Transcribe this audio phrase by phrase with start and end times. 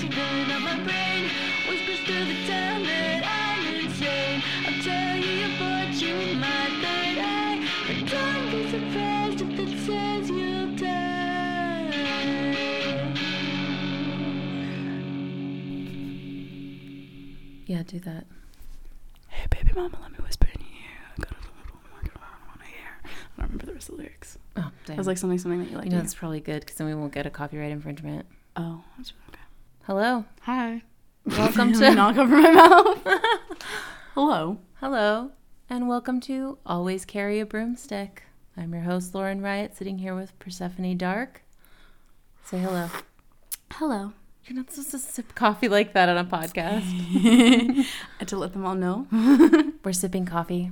[0.00, 1.30] voice filling up my brain.
[1.68, 4.42] Whispers through the town that I'm insane.
[4.66, 7.68] I'll tell you about you, my third eye.
[7.86, 11.90] But don't be surprised if it says you'll die.
[17.66, 18.26] Yeah, do that.
[19.28, 20.98] Hey, baby mama, let me whisper in your ear.
[21.16, 23.00] I got a little more going on in my ear.
[23.04, 23.08] I
[23.38, 24.38] don't remember the rest of the lyrics.
[24.56, 24.94] Oh, damn.
[24.94, 25.84] It was like something, something that you like.
[25.84, 28.26] you know, to that's probably good because then we won't get a copyright infringement.
[28.56, 29.12] Oh, that's.
[29.90, 30.24] Hello.
[30.42, 30.82] Hi.
[31.26, 31.90] Welcome to.
[31.92, 33.00] not cover my mouth.
[34.14, 34.58] Hello.
[34.74, 35.32] Hello.
[35.68, 38.22] And welcome to Always Carry a Broomstick.
[38.56, 41.42] I'm your host, Lauren Wright, sitting here with Persephone Dark.
[42.44, 42.88] Say hello.
[43.72, 44.12] Hello.
[44.44, 47.84] You're not supposed to sip coffee like that on a podcast.
[48.28, 49.08] to let them all know,
[49.82, 50.70] We're sipping coffee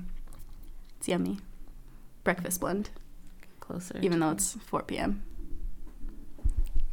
[0.96, 1.38] it's yummy.
[2.22, 2.90] Breakfast blend,
[3.58, 3.98] closer.
[4.00, 5.24] even though it's 4 p.m.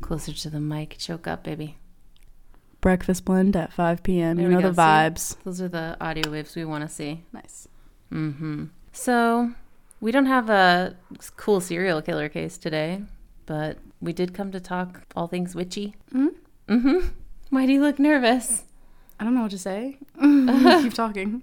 [0.01, 0.97] closer to the mic.
[0.97, 1.77] Choke up, baby.
[2.85, 4.37] Breakfast blend at 5 p.m.
[4.37, 4.69] There you know go.
[4.69, 4.79] the See?
[4.79, 5.43] vibes.
[5.43, 7.23] Those are the audio waves we want to see.
[7.33, 7.67] Nice.
[8.13, 8.65] Mm-hmm.
[8.91, 9.53] So
[9.99, 10.95] we don't have a
[11.35, 13.01] cool serial killer case today,
[13.47, 15.95] but we did come to talk all things witchy.
[16.13, 16.75] Mm-hmm.
[16.75, 17.07] Mm-hmm.
[17.49, 18.65] Why do you look nervous?
[19.19, 19.97] I don't know what to say.
[20.21, 21.41] Keep talking.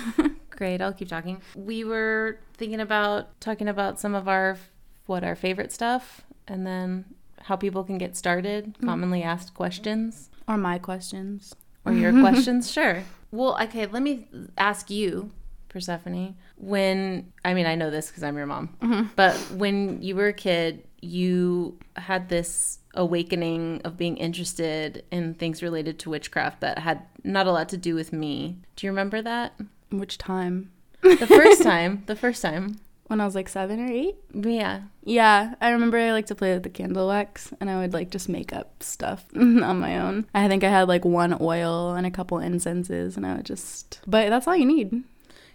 [0.50, 1.42] Great, I'll keep talking.
[1.54, 4.56] We were thinking about talking about some of our
[5.04, 7.04] what our favorite stuff, and then
[7.42, 8.86] how people can get started, mm-hmm.
[8.86, 11.54] commonly asked questions, Or my questions.
[11.84, 12.70] or your questions.
[12.70, 13.02] Sure.
[13.30, 13.86] Well, okay.
[13.86, 15.30] Let me ask you,
[15.68, 16.36] Persephone.
[16.56, 19.08] When I mean, I know this because I'm your mom, mm-hmm.
[19.16, 25.62] but when you were a kid, you had this awakening of being interested in things
[25.62, 28.58] related to witchcraft that had not a lot to do with me.
[28.76, 29.52] Do you remember that?
[29.90, 30.72] Which time?
[31.02, 32.80] The first time, the first time.
[33.08, 34.16] When I was like seven or eight?
[34.34, 34.82] Yeah.
[35.02, 38.10] Yeah, I remember I liked to play with the candle wax and I would like
[38.10, 40.26] just make up stuff on my own.
[40.34, 44.00] I think I had like one oil and a couple incenses and I would just
[44.06, 45.02] But that's all you need.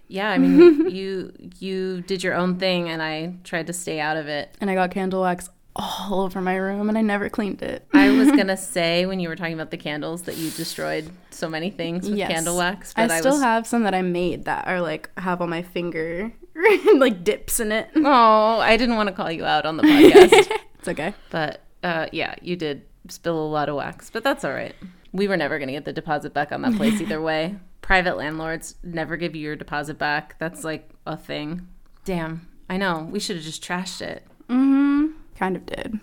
[0.08, 4.18] Yeah, I mean, you you did your own thing and I tried to stay out
[4.18, 4.53] of it.
[4.59, 7.88] And I got candle wax all over my room and I never cleaned it.
[7.94, 11.09] I was going to say when you were talking about the candles that you destroyed
[11.31, 12.31] so many things with Yes.
[12.31, 15.42] candle wax, I I, still was have some that I made that are like have
[15.42, 16.31] on my finger
[16.97, 17.90] like dips in it.
[17.96, 20.52] Oh, I didn't want to call you out on the podcast.
[20.80, 21.14] It's okay.
[21.30, 24.75] but uh, yeah, you did spill a lot of wax, but that's all right.
[25.13, 27.56] We were never going to get the deposit back on that place either way.
[27.81, 30.38] Private landlords never give you your deposit back.
[30.40, 31.68] That's like a thing.
[32.03, 32.50] Damn.
[32.69, 33.08] I know.
[33.09, 34.25] We should have just trashed it.
[34.50, 35.13] Mhm.
[35.38, 36.00] Kind of did.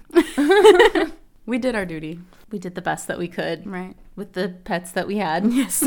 [1.47, 3.97] we did our duty, We did the best that we could right?
[4.17, 5.45] with the pets that we had.
[5.53, 5.83] Yes.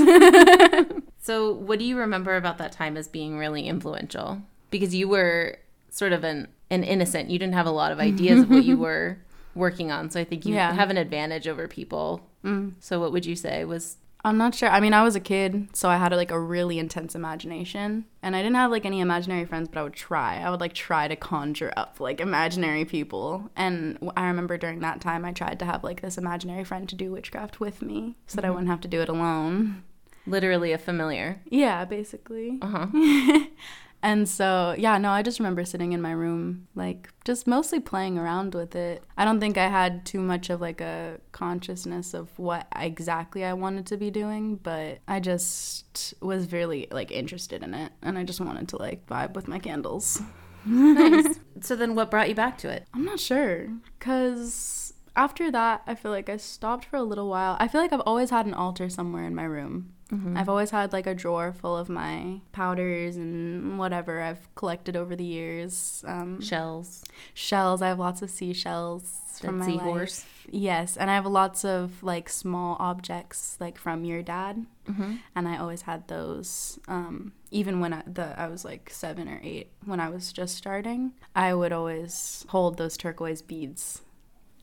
[1.19, 4.41] So, what do you remember about that time as being really influential?
[4.73, 5.57] Because you were
[5.89, 7.29] sort of an, an innocent.
[7.29, 9.19] You didn't have a lot of ideas of what you were
[9.55, 10.09] working on.
[10.09, 10.73] So, I think you Yeah.
[10.73, 12.27] have an advantage over people.
[12.43, 12.73] Mm.
[12.79, 14.69] So, what would you say was I'm not sure.
[14.69, 18.05] I mean, I was a kid, so I had like a really intense imagination.
[18.21, 20.37] And I didn't have like any imaginary friends, but I would try.
[20.39, 23.49] I would like try to conjure up like imaginary people.
[23.57, 26.95] And I remember during that time, I tried to have like this imaginary friend to
[26.95, 29.83] do witchcraft with me so that I wouldn't have to do it alone.
[30.25, 31.41] literally a familiar?
[31.49, 32.59] Yeah, basically.
[32.61, 33.39] Uh huh.
[34.03, 38.17] And so, yeah, no, I just remember sitting in my room, like just mostly playing
[38.19, 39.01] around with it.
[39.17, 43.53] I don't think I had too much of like a consciousness of what exactly I
[43.53, 48.23] wanted to be doing, but I just was really like interested in it and I
[48.25, 50.21] just wanted to like vibe with my candles.
[50.65, 51.39] nice.
[51.61, 52.85] So, then what brought you back to it?
[52.93, 57.55] I'm not sure cuz after that, I feel like I stopped for a little while.
[57.59, 59.93] I feel like I've always had an altar somewhere in my room.
[60.37, 65.15] I've always had like a drawer full of my powders and whatever I've collected over
[65.15, 66.03] the years.
[66.07, 67.03] Um, Shells.
[67.33, 67.81] shells.
[67.81, 70.19] I have lots of seashells from That my seahorse.
[70.21, 70.29] life.
[70.51, 75.13] Yes, and I have lots of like small objects like from your dad, Mm-hmm.
[75.35, 76.77] and I always had those.
[76.89, 80.55] Um, even when I, the I was like seven or eight, when I was just
[80.57, 84.01] starting, I would always hold those turquoise beads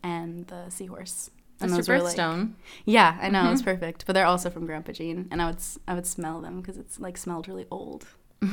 [0.03, 1.31] and the seahorse.
[1.61, 2.53] And That's your those were, like- birthstone.
[2.85, 5.95] yeah, I know it's perfect, but they're also from Grandpa Jean, and I would I
[5.95, 8.07] would smell them because it's like smelled really old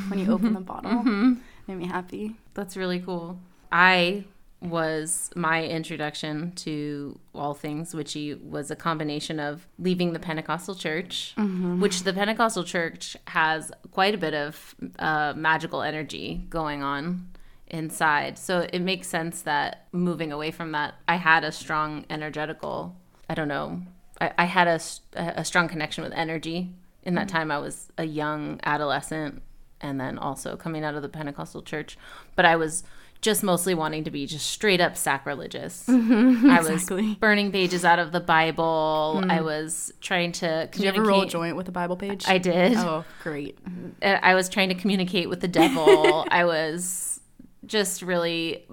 [0.10, 0.92] when you open the bottle.
[0.92, 1.34] Mm-hmm.
[1.68, 2.36] Made me happy.
[2.54, 3.40] That's really cool.
[3.72, 4.26] I
[4.60, 11.36] was my introduction to all things witchy was a combination of leaving the Pentecostal church,
[11.38, 17.28] which the Pentecostal church has quite a bit of uh, magical energy going on
[17.68, 18.38] inside.
[18.38, 22.96] So it makes sense that moving away from that, I had a strong energetical,
[23.30, 23.82] I don't know,
[24.20, 24.68] I, I had
[25.14, 26.74] a strong connection with energy.
[27.04, 29.42] In that time, I was a young adolescent
[29.80, 31.98] and then also coming out of the Pentecostal church.
[32.36, 32.84] But I was
[33.22, 35.86] just mostly wanting to be just straight up sacrilegious.
[35.90, 37.16] I was exactly.
[37.16, 39.24] burning pages out of the Bible.
[39.28, 42.26] I was trying to Did you ever roll a joint with a Bible page?
[42.28, 42.78] I did.
[42.78, 43.58] Oh, great.
[44.02, 46.28] Uh, I was trying to communicate with the devil.
[46.30, 47.17] I was
[47.66, 48.66] just really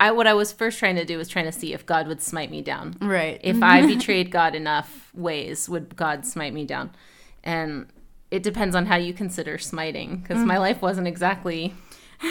[0.00, 2.20] I what I was first trying to do was trying to see if God would
[2.20, 2.96] smite me down.
[3.00, 3.40] Right.
[3.42, 6.90] If I betrayed God enough ways, would God smite me down?
[7.44, 7.86] And
[8.30, 11.74] it depends on how you consider smiting because my life wasn't exactly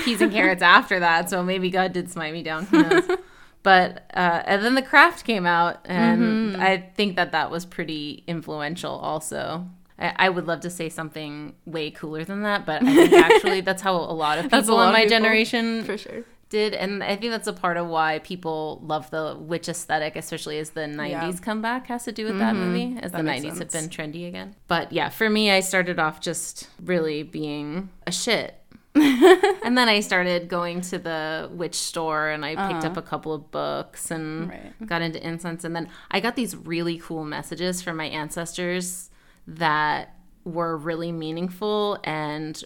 [0.03, 2.65] peas and carrots after that, so maybe God did smite me down.
[2.65, 3.03] Who knows?
[3.63, 8.23] But uh, and then the craft came out, and I think that that was pretty
[8.25, 8.91] influential.
[8.91, 9.67] Also,
[10.01, 13.61] I, I would love to say something way cooler than that, but I think actually
[13.69, 16.23] that's how a lot of people lot in of my people, generation For sure.
[16.49, 20.59] did and i think that's a part of why people love the witch aesthetic especially
[20.59, 21.21] as the 90s Yeah.
[21.29, 21.37] Mm-hmm.
[21.47, 24.27] comeback has to do with that movie as That the makes 90s have been trendy
[24.27, 28.55] again but yeah for me i started off just really being a shit
[28.95, 33.33] and then i started going to the witch store and i picked up a couple
[33.33, 34.59] of books and Uh-huh.
[34.79, 34.87] Right.
[34.87, 39.09] got into incense and then i got these really cool messages from my ancestors
[39.57, 42.63] that were really meaningful and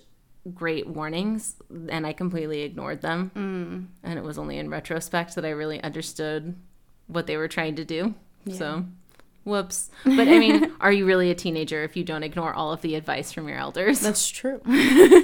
[0.54, 1.56] great warnings
[1.90, 3.32] and I completely ignored them.
[3.36, 3.88] Mm.
[4.04, 6.56] And it was only in retrospect that I really understood
[7.08, 8.14] what they were trying to do.
[8.52, 8.86] So,
[9.44, 9.90] whoops.
[10.04, 12.94] But I mean, are you really a teenager if you don't ignore all of the
[12.94, 14.02] advice from your elders?
[14.02, 14.62] That's true.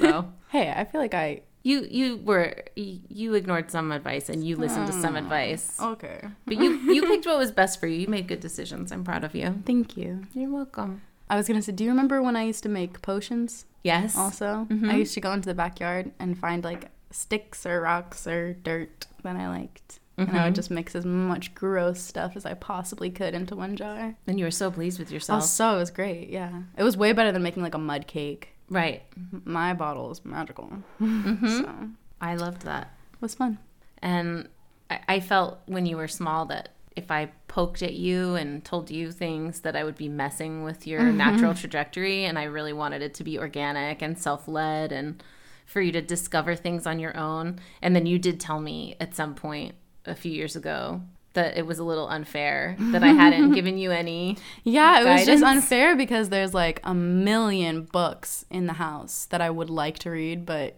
[0.00, 1.42] so, hey, I feel like I.
[1.62, 5.78] you you were you ignored some advice and you listened to some advice.
[5.80, 6.20] Okay.
[6.46, 8.00] But you you picked what was best for you.
[8.00, 8.90] You made good decisions.
[8.90, 9.62] I'm proud of you.
[9.64, 10.26] Thank you.
[10.34, 11.02] You're welcome.
[11.28, 13.66] I was gonna say, do you remember when I used to make potions?
[13.82, 14.16] Yes.
[14.16, 14.90] Also, mm-hmm.
[14.90, 19.06] I used to go into the backyard and find like sticks or rocks or dirt
[19.22, 20.54] that I liked, and I would mm-hmm.
[20.54, 24.14] just mix as much gross stuff as I possibly could into one jar.
[24.26, 25.42] And you were so pleased with oh, yourself.
[25.42, 26.28] Also, it was great.
[26.28, 28.50] Yeah, it was way better than making like a mud cake.
[28.68, 29.02] right.
[29.44, 31.46] My bottle is magical, mm-hmm.
[31.60, 31.88] so
[32.20, 32.92] I loved that.
[33.14, 33.58] it was fun.
[34.00, 34.48] And
[34.90, 38.90] I, I felt when you were small that if I poked at you and told
[38.90, 41.16] you things that I would be messing with your mm-hmm.
[41.16, 45.22] natural trajectory and I really wanted it to be organic and self-led and
[45.66, 47.58] for you to discover things on your own.
[47.80, 49.74] And then you did tell me at some point
[50.04, 51.02] a few years ago
[51.34, 55.24] that it was a little unfair that I hadn't given you any Yeah, it was
[55.24, 59.98] just unfair because there's like a million books in the house that I would like
[60.00, 60.76] to read, but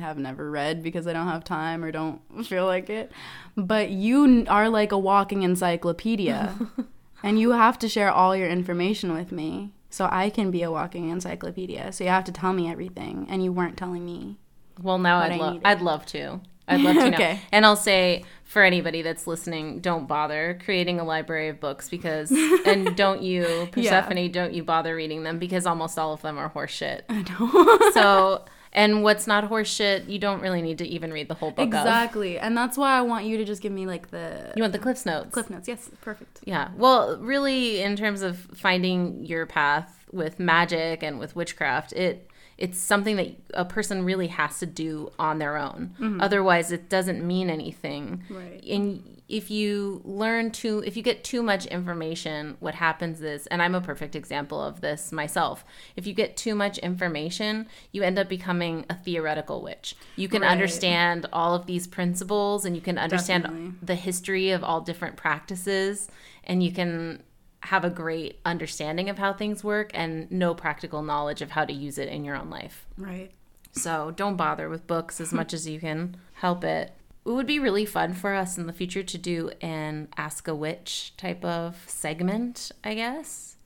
[0.00, 3.12] have never read because I don't have time or don't feel like it.
[3.56, 6.54] But you are like a walking encyclopedia,
[7.22, 10.70] and you have to share all your information with me so I can be a
[10.70, 11.92] walking encyclopedia.
[11.92, 14.38] So you have to tell me everything, and you weren't telling me.
[14.82, 15.60] Well, now I'd love.
[15.64, 16.40] I'd love to.
[16.66, 17.16] I'd love to know.
[17.16, 17.40] Okay.
[17.52, 22.30] And I'll say for anybody that's listening, don't bother creating a library of books because
[22.30, 26.50] and don't you Persephone, don't you bother reading them because almost all of them are
[26.50, 27.02] horseshit.
[27.08, 27.90] I know.
[27.92, 31.60] So and what's not horseshit, you don't really need to even read the whole book
[31.68, 31.74] of.
[31.74, 34.72] exactly, and that's why I want you to just give me like the You want
[34.72, 35.30] the Cliff's Notes.
[35.30, 35.68] cliff notes.
[35.68, 36.40] Yes, perfect.
[36.44, 36.70] Yeah.
[36.76, 42.78] Well, really, in terms of finding your path with magic and with witchcraft, it it's
[42.78, 45.94] something that a person really has to do on their own.
[45.98, 46.20] Mm-hmm.
[46.20, 48.22] Otherwise, it doesn't mean anything.
[48.30, 48.62] Right.
[48.64, 53.62] And if you learn to, if you get too much information, what happens is, and
[53.62, 55.64] I'm a perfect example of this myself.
[55.96, 59.96] If you get too much information, you end up becoming a theoretical witch.
[60.16, 60.50] You can Right.
[60.50, 63.72] understand all of these principles, and you can understand Definitely.
[63.82, 66.08] the history of all different practices
[66.46, 67.22] and you can
[67.64, 71.72] have a great understanding of how things work and no practical knowledge of how to
[71.72, 72.86] use it in your own life.
[72.98, 73.30] Right.
[73.72, 76.92] So don't bother with books as much as you can help it.
[77.26, 80.54] It would be really fun for us in the future to do an Ask a
[80.54, 83.56] Witch type of segment, I guess.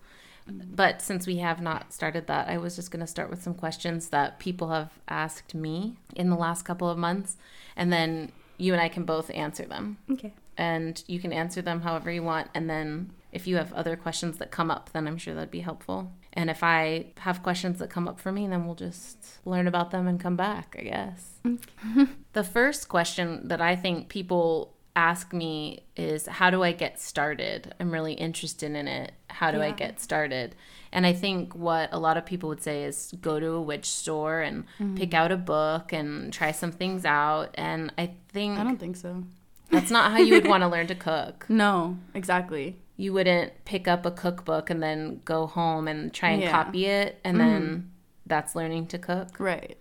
[0.46, 3.52] But since we have not started that, I was just going to start with some
[3.54, 7.36] questions that people have asked me in the last couple of months.
[7.76, 10.32] And then you and I can both answer them Okay.
[10.56, 12.48] and you can answer them however you want.
[12.54, 15.60] And then if you have other questions that come up, then I'm sure that'd be
[15.60, 16.12] helpful.
[16.32, 19.90] And if I have questions that come up for me, then we'll just learn about
[19.90, 21.40] them and come back, I guess.
[22.32, 27.74] the first question that I think people ask me is how do I get started?
[27.78, 29.12] I'm really interested in it.
[29.28, 30.56] How do I get started?
[30.92, 33.86] And I think what a lot of people would say is go to a witch
[33.86, 34.64] store and
[34.96, 35.14] pick mm-hmm.
[35.14, 37.50] out a book and try some things out.
[37.54, 39.22] And I think I don't think so.
[39.70, 41.46] that's not how you would want to learn to cook.
[41.48, 42.76] No, exactly.
[42.98, 46.50] You wouldn't pick up a cookbook and then go home and try and Yeah.
[46.50, 47.86] copy it and then mm-hmm.
[48.26, 49.38] that's learning to cook.
[49.40, 49.78] Right.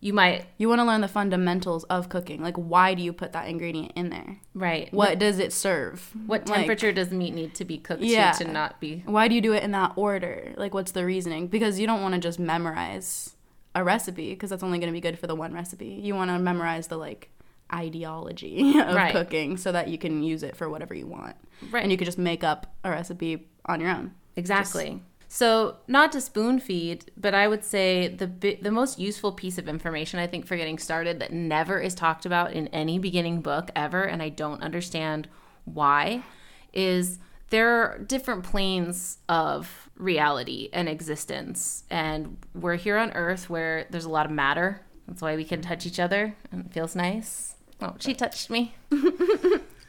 [0.00, 2.40] You might You want to learn the fundamentals of cooking.
[2.40, 4.38] Like, why do you put that ingredient in there?
[4.54, 4.92] right.
[4.92, 6.12] What does it serve?
[6.26, 8.30] what Like, temperature does meat need to be cooked Yeah.
[8.32, 10.52] to to not be why do you do it in that order?
[10.56, 11.48] Like, what's the reasoning?
[11.48, 13.34] Because you don't want to just memorize
[13.74, 15.86] a recipe because that's only going to be good for the one recipe.
[15.88, 17.30] You want to memorize the like
[17.72, 19.12] ideology of Right.
[19.12, 21.36] cooking so that you can use it for whatever you want.
[21.70, 21.82] Right.
[21.82, 24.12] And you could just make up a recipe on your own.
[24.36, 25.02] Exactly.
[25.30, 29.58] So, not to spoon feed, but I would say the bi- the most useful piece
[29.58, 33.42] of information I think for getting started that never is talked about in any beginning
[33.42, 35.28] book ever, and I don't understand
[35.66, 36.22] why,
[36.72, 37.18] is
[37.50, 44.06] there are different planes of reality and existence, and we're here on Earth where there's
[44.06, 44.80] a lot of matter.
[45.06, 47.54] That's why we can touch each other, and it feels nice.
[47.80, 48.74] Oh, she touched me.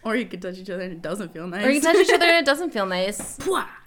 [0.04, 1.66] Or you could touch each other and it doesn't feel nice.
[1.66, 3.38] Or you touch each other and it doesn't feel nice.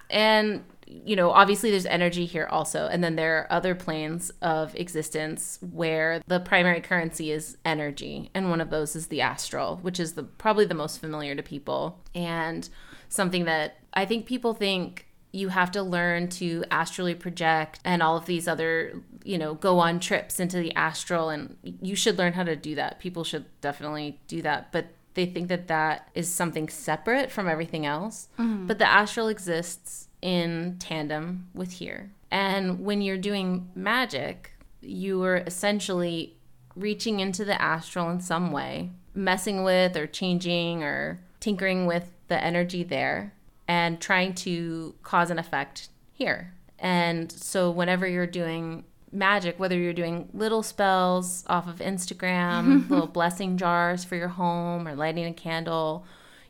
[0.09, 4.75] and you know obviously there's energy here also and then there are other planes of
[4.75, 9.99] existence where the primary currency is energy and one of those is the astral which
[9.99, 12.69] is the probably the most familiar to people and
[13.09, 18.15] something that i think people think you have to learn to astrally project and all
[18.15, 22.33] of these other you know go on trips into the astral and you should learn
[22.33, 22.99] how to do that.
[22.99, 27.85] People should definitely do that but they think that that is something separate from everything
[27.85, 28.29] else.
[28.39, 28.65] Mm-hmm.
[28.65, 32.11] But the astral exists in tandem with here.
[32.31, 36.35] And when you're doing magic you are essentially
[36.75, 42.43] reaching into the astral in some way messing with or changing or tinkering with the
[42.43, 43.33] energy there
[43.67, 49.93] and trying to cause an effect here and so whenever you're doing magic, whether you're
[49.93, 55.33] doing little spells off of Instagram, little blessing jars for your home, or lighting a
[55.33, 56.05] candle,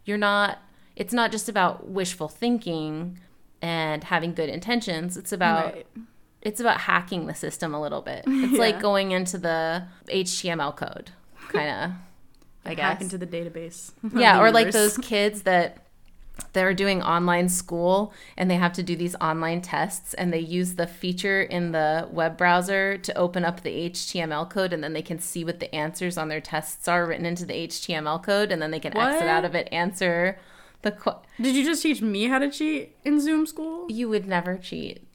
[0.06, 0.58] you're not,
[0.96, 3.20] it's not just about wishful thinking
[3.62, 5.18] and having good intentions.
[5.18, 5.88] It's about, Right.
[6.42, 8.24] it's about hacking the system a little bit.
[8.28, 11.12] It's like going into the HTML code,
[11.50, 11.92] kind of,
[12.66, 13.92] I guess Hack into the database.
[14.16, 15.86] yeah the or like those kids that
[16.54, 20.76] they're doing online school and they have to do these online tests and they use
[20.76, 25.02] the feature in the web browser to open up the HTML code and then they
[25.02, 28.62] can see what the answers on their tests are written into the HTML code and
[28.62, 30.40] then they can exit out of it answer
[30.82, 33.86] the qu- Did you just teach me how to cheat in Zoom school?
[33.90, 35.06] you would never cheat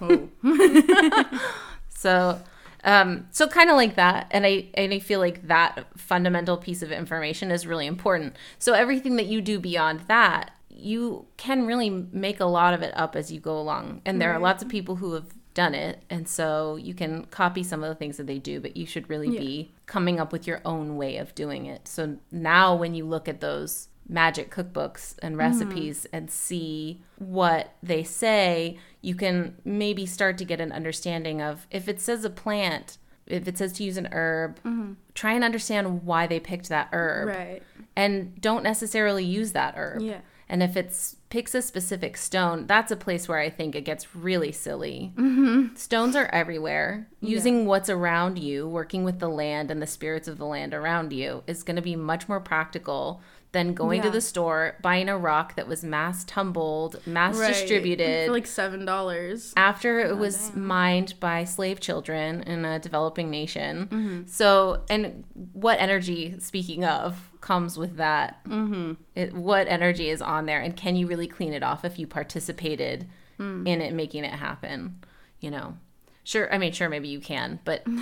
[0.00, 0.28] Oh.
[1.88, 2.40] So,
[2.84, 6.82] um, so kind of like that, and I and I feel like that fundamental piece
[6.82, 8.36] of information is really important.
[8.58, 12.96] So everything that you do beyond that, you can really make a lot of it
[12.96, 16.04] up as you go along, and there are lots of people who have done it,
[16.08, 19.10] and so you can copy some of the things that they do, but you should
[19.10, 21.88] really be coming up with your own way of doing it.
[21.88, 28.02] So now, when you look at those magic cookbooks and recipes and see what they
[28.02, 32.98] say, you can maybe start to get an understanding of if it says a plant,
[33.26, 34.94] if it says to use an herb, mm-hmm.
[35.14, 37.62] try and understand why they picked that herb Right.
[37.94, 40.02] and don't necessarily use that herb.
[40.02, 40.20] Yeah.
[40.48, 44.14] And if it's picks a specific stone, that's a place where I think it gets
[44.16, 45.12] really silly.
[45.14, 45.74] Mm-hmm.
[45.76, 47.06] Stones are everywhere.
[47.20, 51.12] Using what's around you, working with the land and the spirits of the land around
[51.12, 53.20] you, is going to be much more practical
[53.52, 57.48] than going to the store, buying a rock that was mass tumbled, mass Right.
[57.48, 59.54] distributed For like seven dollars.
[59.56, 64.24] after it was mined by slave children in a developing nation.
[64.28, 65.24] So, and
[65.54, 68.44] what energy, speaking of, comes with that?
[68.44, 68.92] Mm-hmm.
[69.14, 72.06] It, what energy is on there, and can you really clean it off if you
[72.06, 75.02] participated in it making it happen?
[75.40, 75.76] You know,
[76.24, 76.52] sure.
[76.52, 77.86] I mean, sure, maybe you can, but.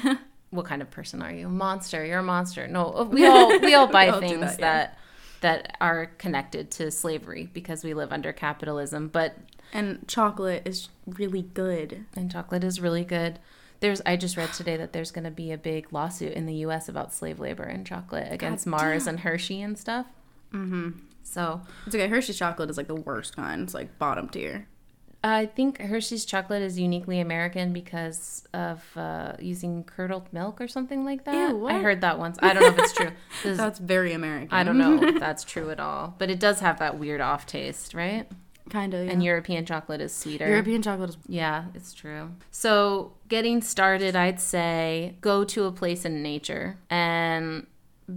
[0.51, 1.49] What kind of person are you?
[1.49, 2.05] Monster.
[2.07, 2.69] You're a monster.
[2.69, 4.73] No, we all we all buy all things that, yeah.
[4.73, 4.99] that
[5.81, 9.09] are connected to slavery because we live under capitalism.
[9.09, 9.37] But
[9.73, 12.05] And chocolate is really good.
[12.15, 13.39] and chocolate is really good.
[13.81, 16.55] There's I just read today that there's going to be a big lawsuit in the
[16.67, 16.89] U.S.
[16.89, 20.07] about slave labor and chocolate against Mars and Hershey and stuff.
[20.53, 20.91] Mm-hmm.
[21.23, 22.09] So It's okay.
[22.09, 23.63] Hershey chocolate is like the worst kind.
[23.63, 24.67] It's like bottom tier.
[25.25, 31.05] I think Hershey's chocolate is uniquely American because of uh, using curdled milk or something
[31.05, 31.51] like that.
[31.51, 32.39] Ew, I heard that once.
[32.41, 33.11] I don't know if it's true.
[33.45, 34.51] Is- That's very American.
[34.53, 37.47] I don't know if that's true at all, but it does have that weird off
[37.47, 38.27] taste, right?
[38.69, 39.07] kind of.
[39.07, 39.13] Yeah.
[39.13, 40.49] And European chocolate is sweeter.
[40.49, 42.33] European chocolate is Yeah, it's true.
[42.51, 47.67] So, getting started, I'd say go to a place in nature and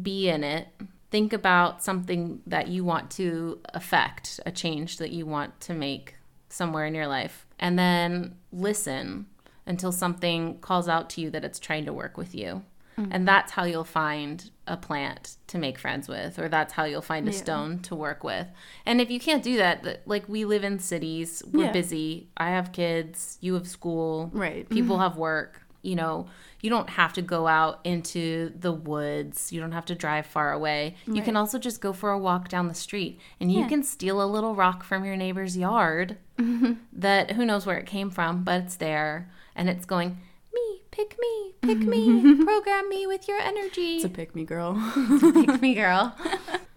[0.02, 0.68] be in it.
[1.12, 6.16] Think about something that you want to affect, a change that you want to make
[6.50, 7.46] somewhere in your life.
[7.60, 9.28] And then listen
[9.66, 12.64] until something calls out to you that it's trying to work with you.
[12.98, 13.12] Mm-hmm.
[13.12, 17.02] And that's how you'll find a plant to make friends with, or that's how you'll
[17.02, 18.48] find a stone to work with.
[18.86, 21.72] And if you can't do that, th- like we live in cities, we're Yeah.
[21.72, 22.28] busy.
[22.38, 24.68] I have kids, you have school, Right.
[24.70, 25.04] People mm-hmm.
[25.04, 25.62] have work.
[25.82, 26.28] You know,
[26.62, 29.52] you don't have to go out into the woods.
[29.52, 30.96] You don't have to drive far away.
[31.08, 34.22] You can also just go for a walk down the street and you can steal
[34.22, 36.18] a little rock from your neighbor's yard
[36.94, 40.18] that who knows where it came from, but it's there and it's going,
[40.54, 43.98] me pick me, pick me, program me with your energy.
[43.98, 44.74] It's a pick me girl.
[45.20, 46.16] pick me girl.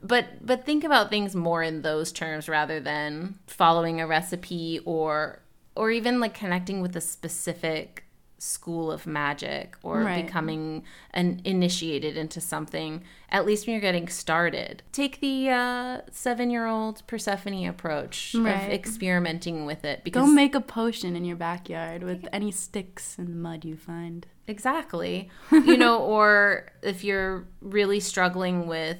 [0.02, 5.40] But but think about things more in those terms rather than following a recipe or
[5.75, 8.04] or even like connecting with a specific
[8.45, 10.27] school of magic or Right.
[10.27, 10.83] becoming
[11.15, 17.65] an initiated into something at least when you're getting started take the uh, seven-year-old persephone
[17.67, 22.51] approach of experimenting with it because Go make a potion in your backyard with any
[22.51, 24.27] sticks and mud you find.
[24.49, 25.31] Exactly.
[25.53, 28.99] you know, or if you're really struggling with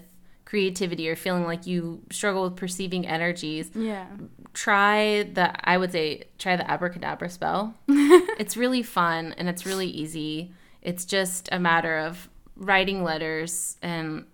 [0.53, 4.05] creativity or feeling like you struggle with perceiving energies, Yeah.
[4.53, 7.75] try the I would say try the abracadabra spell.
[7.89, 10.53] it's really fun and it's really easy.
[10.83, 14.27] It's just a matter of writing letters and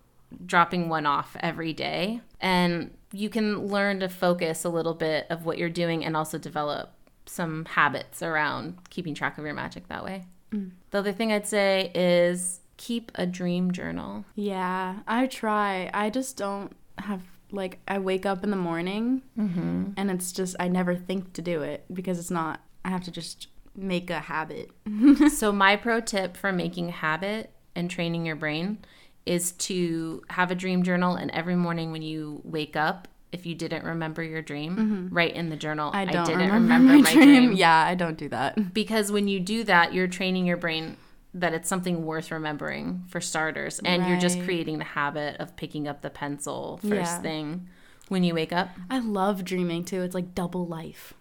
[0.44, 5.46] dropping one off every day and you can learn to focus a little bit of
[5.46, 6.90] what you're doing and also develop
[7.26, 10.24] some habits around keeping track of your magic that way.
[10.52, 10.72] Mm.
[10.90, 14.24] The other thing I'd say is keep a dream journal.
[14.34, 15.90] Yeah, I try.
[15.92, 19.90] I just don't have like I wake up in the morning mm-hmm.
[19.96, 22.60] and it's just I never think to do it because it's not.
[22.84, 24.70] I have to just make a habit.
[25.34, 28.78] so my pro tip for making a habit and training your brain
[29.26, 33.54] is to have a dream journal and every morning when you wake up if you
[33.54, 35.14] didn't remember your dream mm-hmm.
[35.14, 37.46] write in the journal I don't didn't remember, remember, my, my dream.
[37.46, 38.72] dream Yeah, I don't do that.
[38.72, 40.96] because when you do that you're training your brain
[41.40, 45.86] that it's something worth remembering for starters and you're just creating the habit of picking
[45.88, 47.20] up the pencil first Yeah.
[47.22, 47.68] thing
[48.08, 50.02] when you wake up I love dreaming too.
[50.02, 51.14] It's like double life.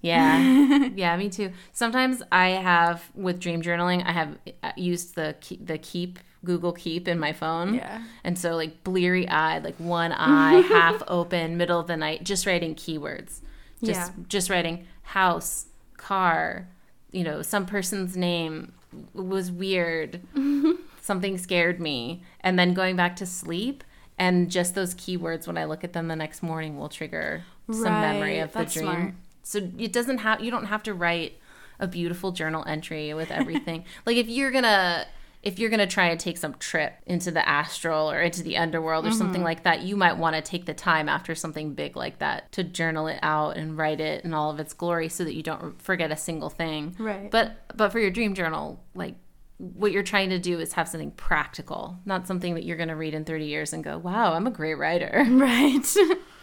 [0.00, 1.52] Yeah, yeah, me too.
[1.72, 7.06] Sometimes I have with dream journaling, I have uh, used the the Keep Google Keep
[7.06, 7.74] in my phone.
[7.74, 8.02] Yeah.
[8.24, 12.46] and so like bleary eyed, like one eye half open, middle of the night, just
[12.46, 13.42] writing keywords.
[13.84, 14.24] Just Yeah.
[14.28, 16.68] just writing house, car,
[17.12, 18.72] you know, some person's name
[19.14, 20.20] was weird.
[21.00, 23.82] Something scared me, and then going back to sleep.
[24.18, 27.84] And just those keywords, when I look at them the next morning, will trigger some
[28.00, 28.84] memory Right, of the dream.
[28.84, 29.14] smart.
[29.42, 31.38] So it doesn't have you don't have to write
[31.80, 33.84] a beautiful journal entry with everything.
[34.06, 35.06] like if you're gonna
[35.42, 39.04] if you're gonna try and take some trip into the astral or into the underworld
[39.04, 39.18] or Mm-hmm.
[39.18, 42.52] something like that, you might want to take the time after something big like that
[42.52, 45.42] to journal it out and write it in all of its glory so that you
[45.42, 46.94] don't forget a single thing.
[46.98, 47.30] Right.
[47.30, 49.16] But but for your dream journal, like
[49.62, 52.96] what you're trying to do is have something practical, not something that you're going to
[52.96, 55.86] read in 30 years and go, "Wow, I'm a great writer." Right.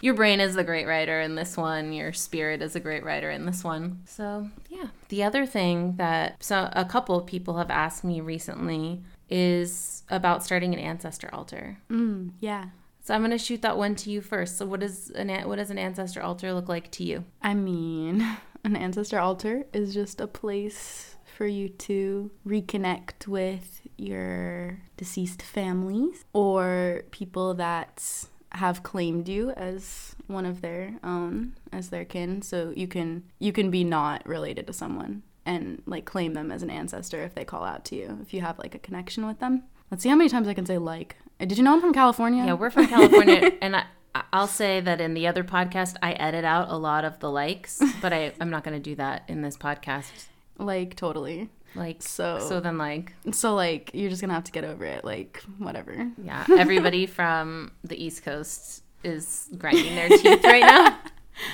[0.02, 3.30] your brain is the great writer in this one your spirit is a great writer
[3.30, 7.70] in this one so yeah the other thing that so a couple of people have
[7.70, 12.68] asked me recently is about starting an ancestor altar mm, yeah.
[13.02, 15.48] so i'm going to shoot that one to you first so what does an an-
[15.48, 18.26] what does an ancestor altar look like to you I mean,
[18.64, 21.09] an ancestor altar is just a place
[21.39, 30.17] for you to reconnect with your deceased families or people that have claimed you as
[30.28, 32.41] one of their own as their kin.
[32.41, 36.62] So you can you can be not related to someone and like claim them as
[36.62, 39.39] an ancestor if they call out to you if you have like a connection with
[39.39, 39.63] them.
[39.89, 41.15] Let's see how many times i can say like.
[41.39, 42.43] Did you know i'm from california?
[42.47, 43.54] Yeah we're from california.
[43.62, 43.86] And i
[44.34, 47.80] I'll say that in the other podcast, I edit out a lot of the likes,
[48.02, 50.25] but I, I'm not going to do that in this podcast.
[50.60, 54.63] Like totally Like, So- so then, like, so like you're just gonna have to get
[54.63, 60.62] over it like whatever Yeah, everybody from the East Coast is grinding their teeth right
[60.62, 60.98] now.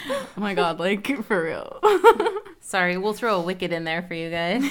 [0.10, 1.80] Oh my god, like for real.
[2.60, 4.64] Sorry, we'll throw a wicked in there for you guys.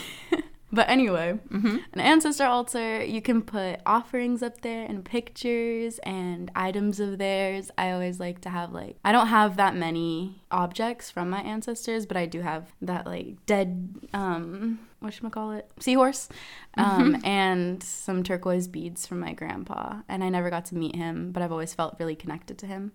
[0.74, 1.76] But anyway, Mm-hmm.
[1.94, 7.70] an ancestor altar, you can put offerings up there and pictures and items of theirs.
[7.78, 12.06] I always like to have like I don't have that many objects from my ancestors,
[12.06, 16.28] but I do have that like dead um what call it seahorse
[16.78, 21.30] um and some turquoise beads from my grandpa and i never got to meet him
[21.30, 22.90] but i've always felt really connected to him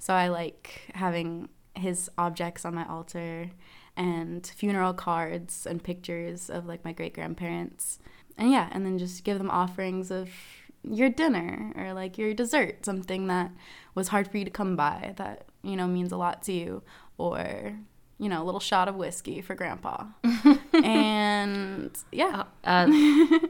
[0.00, 3.50] so i like having his objects on my altar
[3.96, 7.98] and funeral cards and pictures of like my great grandparents
[8.36, 10.28] and yeah and then just give them offerings of
[10.82, 13.50] your dinner or like your dessert something that
[13.94, 16.82] was hard for you to come by that you know means a lot to you
[17.18, 17.72] or
[18.18, 20.04] you know a little shot of whiskey for grandpa
[20.84, 22.86] and yeah Uh,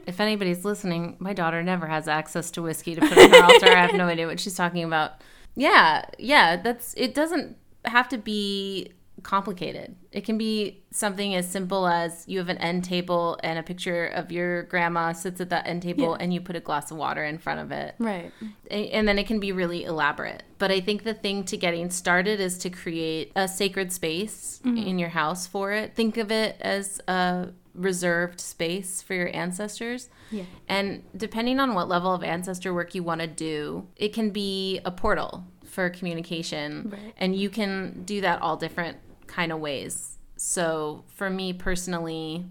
[0.05, 3.67] if anybody's listening, my daughter never has access to whiskey to put on her altar.
[3.67, 5.21] I have no idea what she's talking about.
[5.55, 7.15] Yeah, yeah, that's it.
[7.15, 8.91] Doesn't have to be
[9.23, 9.95] complicated.
[10.11, 14.05] It can be something as simple as you have an end table and a picture
[14.07, 16.17] of your grandma sits at that end table Yeah.
[16.23, 17.95] and you put a glass of water in front of it.
[17.99, 18.31] Right.
[18.69, 20.43] And then it can be really elaborate.
[20.57, 24.77] But I think the thing to getting started is to create a sacred space mm-hmm.
[24.77, 25.95] in your house for it.
[25.95, 30.09] Think of it as a reserved space for your ancestors.
[30.31, 30.43] Yeah.
[30.67, 34.79] And depending on what level of ancestor work you want to do, it can be
[34.83, 36.89] a portal for communication.
[36.91, 37.13] Right.
[37.17, 40.17] And you can do that all different kind of ways.
[40.37, 42.45] So for me personally,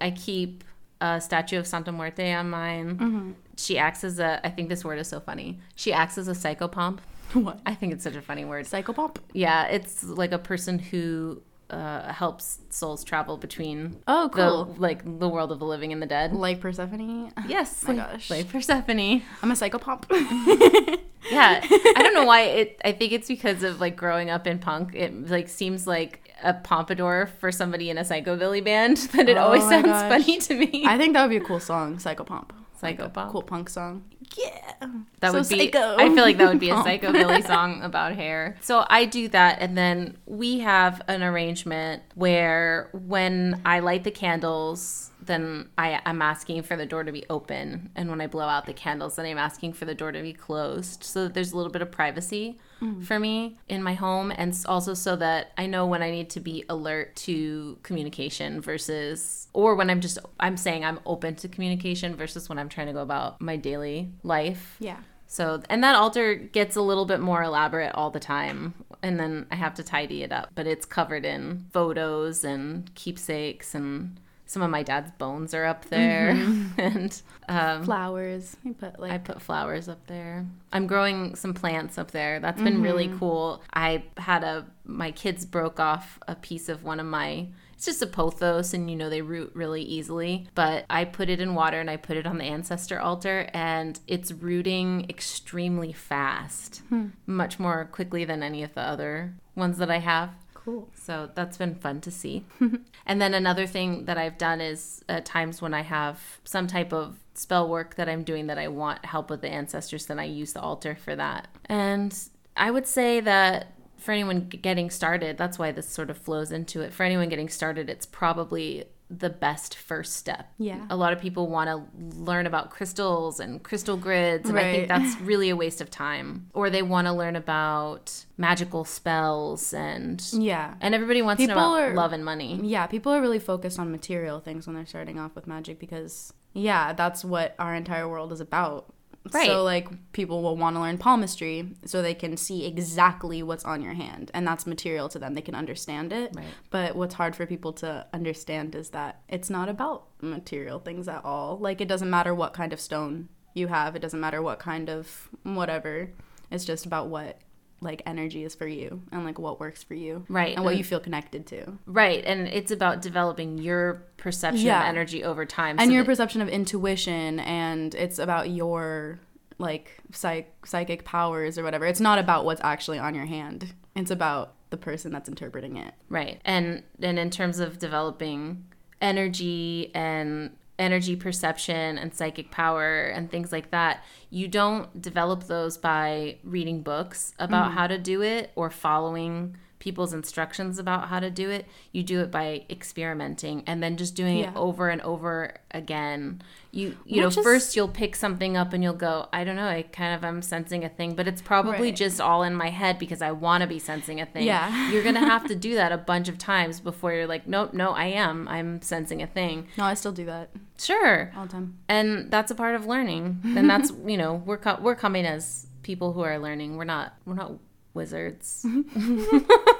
[0.00, 0.64] I keep
[1.00, 2.96] a statue of Santa Muerte on mine.
[2.96, 3.30] Mm-hmm.
[3.56, 5.60] She acts as a, I think this word is so funny.
[5.74, 6.98] She acts as a psychopomp.
[7.32, 7.60] What?
[7.66, 8.66] I think it's such a funny word.
[8.66, 9.16] Psychopomp?
[9.32, 14.64] Yeah, it's like a person who uh, helps souls travel between Oh, cool.
[14.66, 16.32] the like the world of the living and the dead.
[16.32, 17.32] Like Persephone?
[17.48, 18.30] Yes, my like, gosh.
[18.30, 19.22] like Persephone.
[19.42, 20.04] I'm a psychopomp.
[21.28, 22.80] Yeah, I don't know why it.
[22.84, 24.94] I think it's because of like growing up in punk.
[24.94, 28.98] It like seems like a pompadour for somebody in a psychobilly band.
[29.12, 30.08] That it Oh always sounds gosh.
[30.08, 30.84] funny to me.
[30.86, 32.50] I think that would be a cool song, Psychopomp.
[32.80, 33.30] Like Psychopomp.
[33.30, 34.04] Cool punk song.
[34.36, 34.88] Yeah.
[35.20, 35.58] That So would be.
[35.58, 35.96] psycho.
[35.98, 36.82] I feel like that would be a oh.
[36.82, 36.88] Pomp.
[37.02, 38.56] psychobilly song about hair.
[38.60, 44.10] So I do that, and then we have an arrangement where when I light the
[44.10, 48.46] candles, then I, I'm asking for the door to be open, and when I blow
[48.46, 51.52] out the candles, then I'm asking for the door to be closed, so that there's
[51.52, 53.04] a little bit of privacy mm.
[53.04, 56.40] for me in my home, and also so that I know when I need to
[56.40, 62.16] be alert to communication versus, or when I'm just I'm saying I'm open to communication
[62.16, 64.76] versus when I'm trying to go about my daily life.
[64.80, 64.98] Yeah.
[65.28, 68.74] So, and that altar gets a little bit more elaborate all the time.
[69.02, 70.50] And then I have to tidy it up.
[70.54, 75.84] But it's covered in photos and keepsakes, and some of my dad's bones are up
[75.86, 76.32] there.
[76.34, 76.80] Mm-hmm.
[76.80, 78.56] and um, Flowers.
[78.64, 80.46] You put like I put flowers up there.
[80.72, 82.40] I'm growing some plants up there.
[82.40, 83.18] That's been really mm-hmm.
[83.18, 83.62] cool.
[83.74, 88.02] I had a, my kids broke off a piece of one of my, it's just
[88.02, 90.48] a pothos and you know they root really easily.
[90.54, 93.98] But I put it in water and I put it on the ancestor altar and
[94.06, 97.08] it's rooting extremely fast, hmm.
[97.26, 100.30] much more quickly than any of the other ones that I have.
[100.66, 100.88] Cool.
[100.94, 102.44] So that's been fun to see.
[103.06, 106.92] and then another thing that I've done is at times when I have some type
[106.92, 110.24] of spell work that I'm doing that I want help with the ancestors, then I
[110.24, 111.46] use the altar for that.
[111.66, 112.18] And
[112.56, 116.80] I would say that for anyone getting started, that's why this sort of flows into
[116.80, 116.92] it.
[116.92, 120.52] For anyone getting started, it's probably the best first step.
[120.58, 120.84] Yeah.
[120.90, 124.88] A lot of people want to learn about crystals and crystal grids, and I think
[124.88, 126.48] that's really a waste of time.
[126.54, 130.74] Or they want to learn about magical spells and Yeah.
[130.80, 132.58] and everybody wants to know People about are- love and money.
[132.62, 136.32] Yeah, people are really focused on material things when they're starting off with magic because
[136.52, 138.92] yeah, that's what our entire world is about.
[139.32, 139.46] Right.
[139.46, 143.82] So like people will want to learn palmistry so they can see exactly what's on
[143.82, 145.34] your hand and that's material to them.
[145.34, 146.34] They can understand it.
[146.34, 146.46] Right.
[146.70, 151.24] But what's hard for people to understand is that it's not about material things at
[151.24, 151.58] all.
[151.58, 154.90] Like it doesn't matter what kind of stone you have, it doesn't matter what kind
[154.90, 156.10] of whatever.
[156.50, 157.38] It's just about what
[157.80, 160.24] like energy is for you and like what works for you.
[160.28, 161.78] Right, And what and- you feel connected to.
[161.86, 162.24] Right.
[162.24, 164.80] And it's about developing your perception Yeah.
[164.82, 165.78] of energy over time.
[165.78, 169.20] and so your that- perception of intuition and it's about your
[169.58, 174.10] like psych- psychic powers or whatever it's not about what's actually on your hand it's
[174.10, 176.40] about the person that's interpreting it right.
[176.44, 178.64] And and in terms of developing
[179.00, 185.78] energy and energy perception and psychic power and things like that, you don't develop those
[185.78, 187.78] by reading books about Mm-hmm.
[187.78, 191.64] how to do it or following people's instructions about how to do it.
[191.92, 194.50] You do it by experimenting and then just doing Yeah.
[194.50, 196.42] it over and over again.
[196.72, 199.68] You you know, is- first you'll pick something up and you'll go, I don't know,
[199.68, 201.96] I kind of am sensing a thing, but it's probably Right.
[201.96, 204.42] just all in my head because I want to be sensing a thing.
[204.44, 204.90] Yeah.
[204.90, 207.72] You're going to have to do that a bunch of times before you're like, nope,
[207.72, 208.48] no, I am.
[208.48, 209.68] I'm sensing a thing.
[209.78, 211.32] no i still do that Sure.
[211.36, 213.40] all the time And that's a part of learning.
[213.56, 216.76] And that's, you know, we're co- we're coming as people who are learning.
[216.76, 217.52] We're not we're not
[217.94, 218.66] wizards.
[218.66, 219.38] Mm-hmm.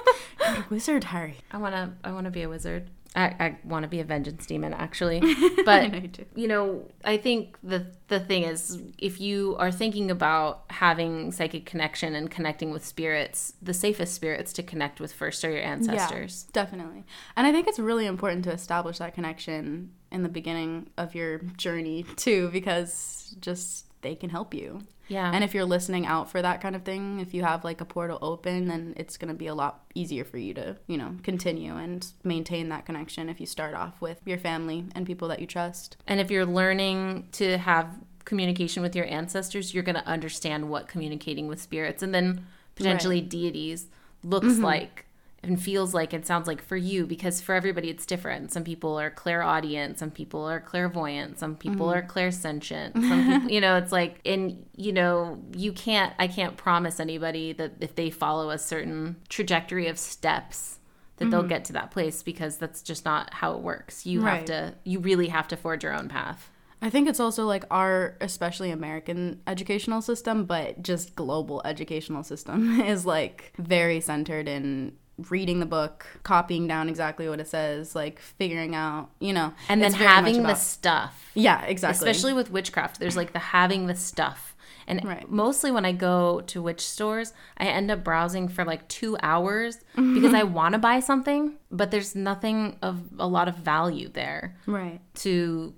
[0.69, 2.89] Wizard harry I want to I want to be a wizard.
[3.15, 5.21] I, I want to be a vengeance demon actually.
[5.65, 10.11] But know you you know, I think the the thing is if you are thinking
[10.11, 15.43] about having psychic connection and connecting with spirits, the safest spirits to connect with first
[15.43, 16.45] are your ancestors.
[16.47, 17.05] Yeah, definitely.
[17.35, 21.39] And I think it's really important to establish that connection in the beginning of your
[21.57, 24.81] journey too, because just they can help you.
[25.07, 25.31] Yeah.
[25.33, 27.85] And if you're listening out for that kind of thing, if you have like a
[27.85, 31.15] portal open, then it's going to be a lot easier for you to, you know,
[31.23, 35.39] continue and maintain that connection if you start off with your family and people that
[35.39, 35.97] you trust.
[36.07, 37.89] And if you're learning to have
[38.25, 43.21] communication with your ancestors, you're going to understand what communicating with spirits and then potentially
[43.21, 43.87] deities
[44.23, 44.63] looks mm-hmm.
[44.63, 45.05] like.
[45.43, 48.51] And feels like and sounds like for you because for everybody it's different.
[48.51, 52.17] Some people are clairaudient, some people are clairvoyant, some people are mm-hmm.
[52.17, 52.93] clairsentient.
[53.07, 57.53] Some people, you know, it's like and you know, you can't I can't promise anybody
[57.53, 60.79] that if they follow a certain trajectory of steps
[61.17, 61.49] that they'll mm-hmm.
[61.49, 64.05] get to that place because that's just not how it works.
[64.05, 66.49] You have to you really have to forge your own path.
[66.81, 72.79] I think it's also like our, especially American educational system, but just global educational system
[72.81, 74.93] is like very centered in
[75.29, 79.81] reading the book, copying down exactly what it says, like figuring out, you know, And
[79.81, 81.31] then it's very much having the stuff.
[81.33, 84.55] yeah, exactly, especially with witchcraft there's like the having the stuff
[84.89, 85.29] and Right.
[85.29, 89.79] mostly when i go to witch stores i end up browsing for like two hours
[89.95, 94.55] because i want to buy something but there's nothing of a lot of value there
[94.65, 95.73] right, to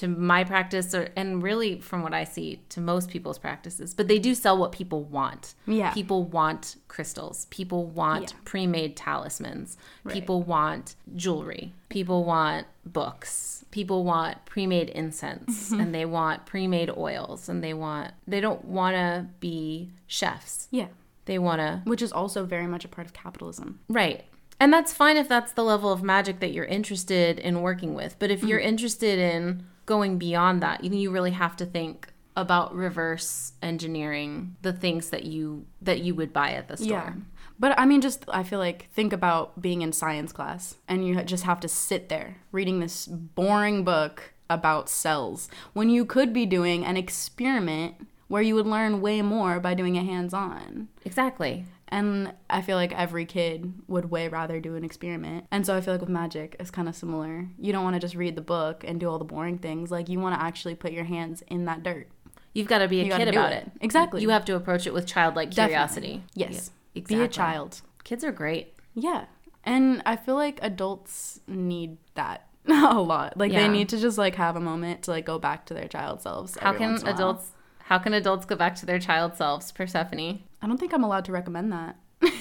[0.00, 4.06] to my practice or and really from what i see to most people's practices but
[4.08, 5.92] they do sell what people want Yeah.
[5.92, 8.38] people want crystals people want Yeah.
[8.44, 9.76] pre-made talismans
[10.08, 15.80] people want jewelry people want books people want pre-made incense Mm-hmm.
[15.80, 20.88] and they want pre-made oils and they want they don't want to be chefs yeah,
[21.26, 23.80] they want to which is also very much a part of capitalism.
[23.88, 24.24] Right.
[24.60, 28.16] And that's fine if that's the level of magic that you're interested in working with.
[28.18, 32.72] But if you're interested in going beyond that, you, you really have to think about
[32.74, 36.88] reverse engineering the things that you that you would buy at the store.
[36.90, 37.12] Yeah.
[37.58, 41.20] But I mean, just I feel like think about being in science class and you
[41.22, 46.46] just have to sit there reading this boring book about cells when you could be
[46.46, 47.94] doing an experiment
[48.28, 50.88] where you would learn way more by doing it hands on.
[51.04, 51.64] Exactly.
[51.90, 55.46] And I feel like every kid would way rather do an experiment.
[55.50, 57.48] And so I feel like with magic, it's kind of similar.
[57.58, 59.90] You don't want to just read the book and do all the boring things.
[59.90, 62.08] Like, you want to actually put your hands in that dirt.
[62.52, 63.66] You've got to be a You kid about it.
[63.66, 63.72] it.
[63.80, 64.20] Exactly.
[64.22, 65.68] You have to approach it with childlike Definitely.
[65.72, 66.24] curiosity.
[66.34, 66.70] Yes.
[66.94, 67.80] Yeah, Be a child.
[68.04, 68.74] Kids are great.
[68.94, 69.24] Yeah.
[69.64, 73.36] And I feel like adults need that a lot.
[73.38, 73.62] Like Yeah.
[73.62, 76.20] they need to just like have a moment to like go back to their child
[76.22, 76.56] selves.
[76.60, 77.14] How can in a while.
[77.14, 80.40] adults how can adults go back to their child selves, Persephone?
[80.60, 81.96] I don't think I'm allowed to recommend that.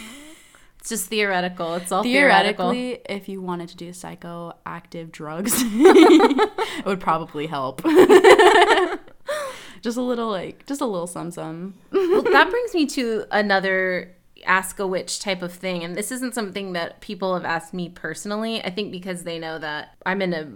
[0.88, 1.75] It's just theoretical.
[1.75, 2.71] It's all theoretical.
[2.71, 7.84] Theoretically, if you wanted to do psychoactive drugs, it would probably help.
[9.82, 11.73] just a little like just a little some some.
[11.91, 16.34] well, that brings me to another ask a witch type of thing and this isn't
[16.34, 20.32] something that people have asked me personally i think because they know that i'm in
[20.32, 20.47] a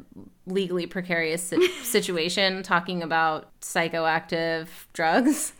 [0.46, 5.54] legally precarious situation talking about psychoactive drugs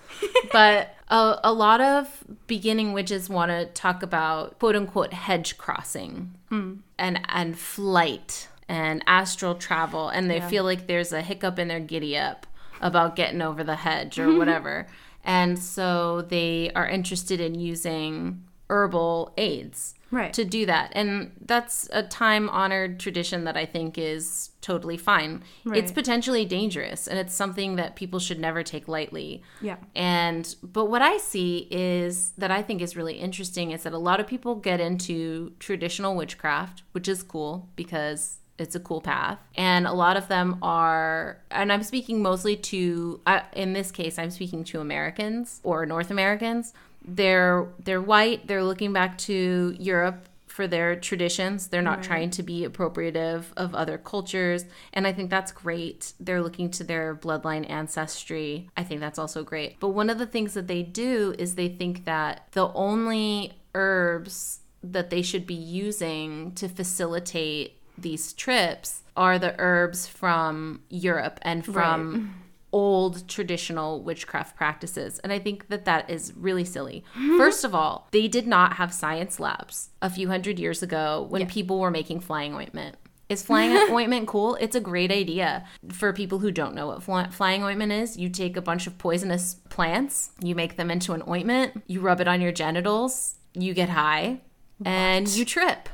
[0.52, 6.34] but a, a lot of beginning witches want to talk about quote unquote hedge crossing
[6.50, 6.76] hmm.
[6.98, 11.82] and and flight and astral travel and they feel like there's a hiccup in their
[11.82, 12.48] giddy up
[12.80, 14.88] about getting over the hedge or whatever.
[15.24, 20.34] And so they are interested in using herbal aids Right.
[20.34, 25.44] to do that and that's a time honored tradition that i think is totally fine
[25.66, 25.78] Right.
[25.80, 29.78] it's potentially dangerous and it's something that people should never take lightly Yeah.
[29.96, 33.98] and but what I see is that I think is really interesting is that a
[33.98, 39.40] lot of people get into traditional witchcraft, which is cool because it's a cool path.
[39.56, 44.20] And a lot of them are and I'm speaking mostly to uh, in this case
[44.20, 46.74] I'm speaking to Americans or North Americans.
[47.06, 51.68] They're they're white, they're looking back to Europe for their traditions.
[51.68, 54.66] They're not trying to be appropriative of other cultures.
[54.94, 56.14] And I think that's great.
[56.20, 58.70] They're looking to their bloodline ancestry.
[58.76, 59.80] I think that's also great.
[59.80, 64.60] But one of the things that they do is they think that the only herbs
[64.84, 71.64] that they should be using to facilitate these trips are the herbs from Europe and
[71.66, 72.41] from
[72.72, 75.20] old traditional witchcraft practices.
[75.20, 77.04] And I think that that is really silly.
[77.14, 77.38] Hmm.
[77.38, 81.48] First of all, they did not have science labs a few hundred years ago when
[81.48, 82.96] people were making flying ointment.
[83.30, 84.56] Is flying ointment cool?
[84.56, 85.66] It's a great idea.
[85.90, 88.98] For people who don't know what fly- flying ointment is, you take a bunch of
[88.98, 93.74] poisonous plants, you make them into an ointment, you rub it on your genitals, you
[93.74, 94.42] get high,
[94.84, 95.88] and you trip.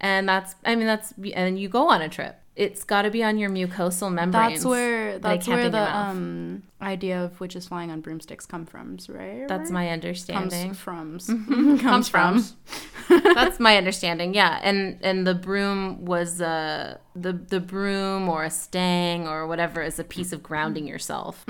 [0.00, 2.40] And that's, I mean, that's, and you go on a trip.
[2.58, 4.54] It's got to be on your mucosal membranes.
[4.54, 9.46] That's where that's where the um idea of witches flying on broomsticks come from, right?
[9.46, 10.74] That's my understanding.
[10.84, 12.44] comes from comes from.
[13.08, 14.34] That's my understanding.
[14.34, 19.80] Yeah, and and the broom was uh the the broom or a stang or whatever
[19.80, 21.46] is a piece of grounding yourself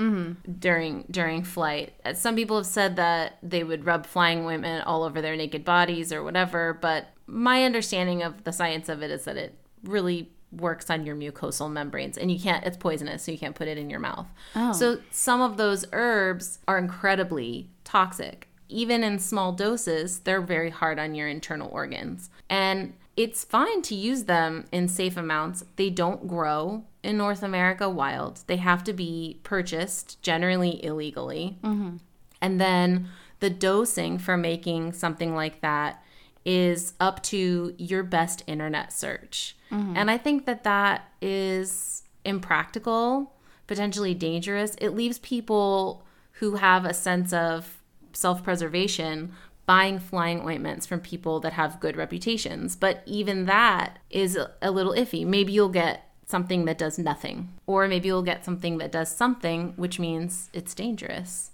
[0.59, 1.93] during during flight.
[2.05, 5.65] Uh, Some people have said that they would rub flying ointment all over their naked
[5.65, 10.31] bodies or whatever, but my understanding of the science of it is that it really
[10.51, 13.77] works on your mucosal membranes and you can't it's poisonous so you can't put it
[13.77, 14.27] in your mouth.
[14.55, 14.71] Oh.
[14.73, 20.99] So some of those herbs are incredibly toxic even in small doses, they're very hard
[20.99, 22.29] on your internal organs.
[22.49, 25.65] And it's fine to use them in safe amounts.
[25.75, 31.57] They don't grow in North America wild, they have to be purchased, generally illegally.
[31.63, 31.97] Mm-hmm.
[32.41, 33.07] And then
[33.39, 36.03] the dosing for making something like that
[36.49, 39.55] is up to your best internet search.
[39.71, 39.95] Mm-hmm.
[39.95, 43.35] And I think that that is impractical,
[43.67, 44.73] potentially dangerous.
[44.81, 46.03] It leaves people
[46.39, 47.77] who have a sense of
[48.13, 49.31] self preservation
[49.67, 52.75] buying flying ointments from people that have good reputations.
[52.75, 55.27] But even that is a- a little iffy.
[55.27, 59.73] Maybe you'll get something that does nothing, or maybe you'll get something that does something,
[59.75, 61.51] which means it's dangerous.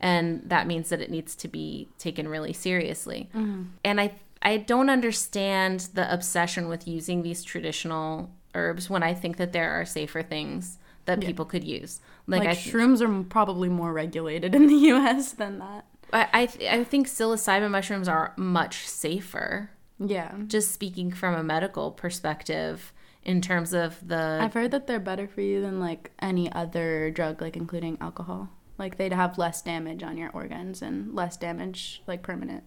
[0.00, 3.28] And that means that it needs to be taken really seriously.
[3.34, 3.62] Mm-hmm.
[3.84, 9.36] And I I don't understand the obsession with using these traditional herbs when I think
[9.36, 12.00] that there are safer things that people could use.
[12.26, 15.32] Like, Like, shrooms are probably more regulated in the U.S.
[15.32, 15.86] than that.
[16.12, 19.70] I, I, th- I think psilocybin mushrooms are much safer.
[19.98, 20.34] Yeah.
[20.46, 22.92] Just speaking from a medical perspective,
[23.24, 27.10] in terms of the I've heard that they're better for you than like any other
[27.10, 28.48] drug, like including alcohol.
[28.78, 32.64] Like they'd have less damage on your organs and less damage, like permanent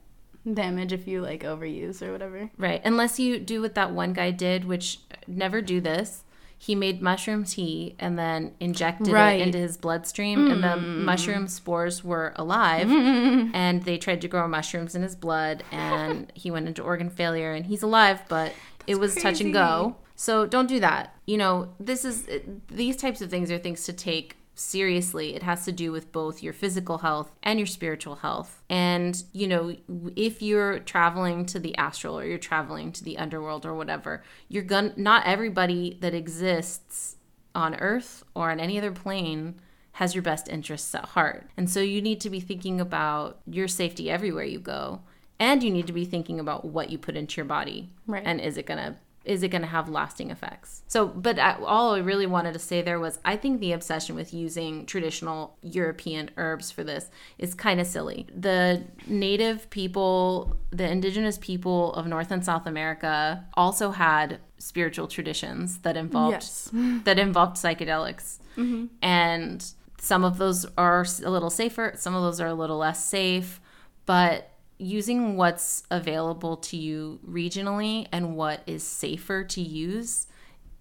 [0.52, 2.50] damage if you like overuse or whatever.
[2.58, 6.24] right, unless you do what that one guy did, which never do this.
[6.58, 9.40] He made mushroom tea and then injected Right.
[9.40, 11.04] it into his bloodstream, and the mm.
[11.04, 12.88] mushroom spores were alive.
[13.54, 17.52] And they tried to grow mushrooms in his blood, and he went into organ failure.
[17.54, 18.54] And he's alive, but
[18.86, 19.96] it was touch and go.
[20.16, 21.16] So don't do that.
[21.26, 22.30] You know, this is
[22.68, 25.36] these types of things are things to take seriously.
[25.36, 28.62] It has to do with both your physical health and your spiritual health.
[28.70, 29.76] And, you know,
[30.16, 34.64] if you're traveling to the astral or you're traveling to the underworld or whatever, you're
[34.64, 37.16] going to not everybody that exists
[37.56, 39.56] on earth or on any other plane
[39.94, 41.48] has your best interests at heart.
[41.58, 45.02] And so you need to be thinking about your safety everywhere you go.
[45.40, 47.90] And you need to be thinking about what you put into your body.
[48.06, 48.24] Right.
[48.24, 50.82] And is it going to is it going to have lasting effects?
[50.88, 54.16] So, but I, all I really wanted to say there was I think the obsession
[54.16, 58.28] with using traditional European herbs for this is kind of silly.
[58.36, 65.80] The native people, the indigenous people of North and South America also had spiritual traditions
[65.80, 66.70] that involved Yes.
[67.04, 68.40] that involved psychedelics.
[68.58, 68.86] Mm-hmm.
[69.02, 69.66] And
[70.00, 73.62] some of those are a little safer, some of those are a little less safe,
[74.06, 74.51] but
[74.82, 80.26] using what's available to you regionally and what is safer to use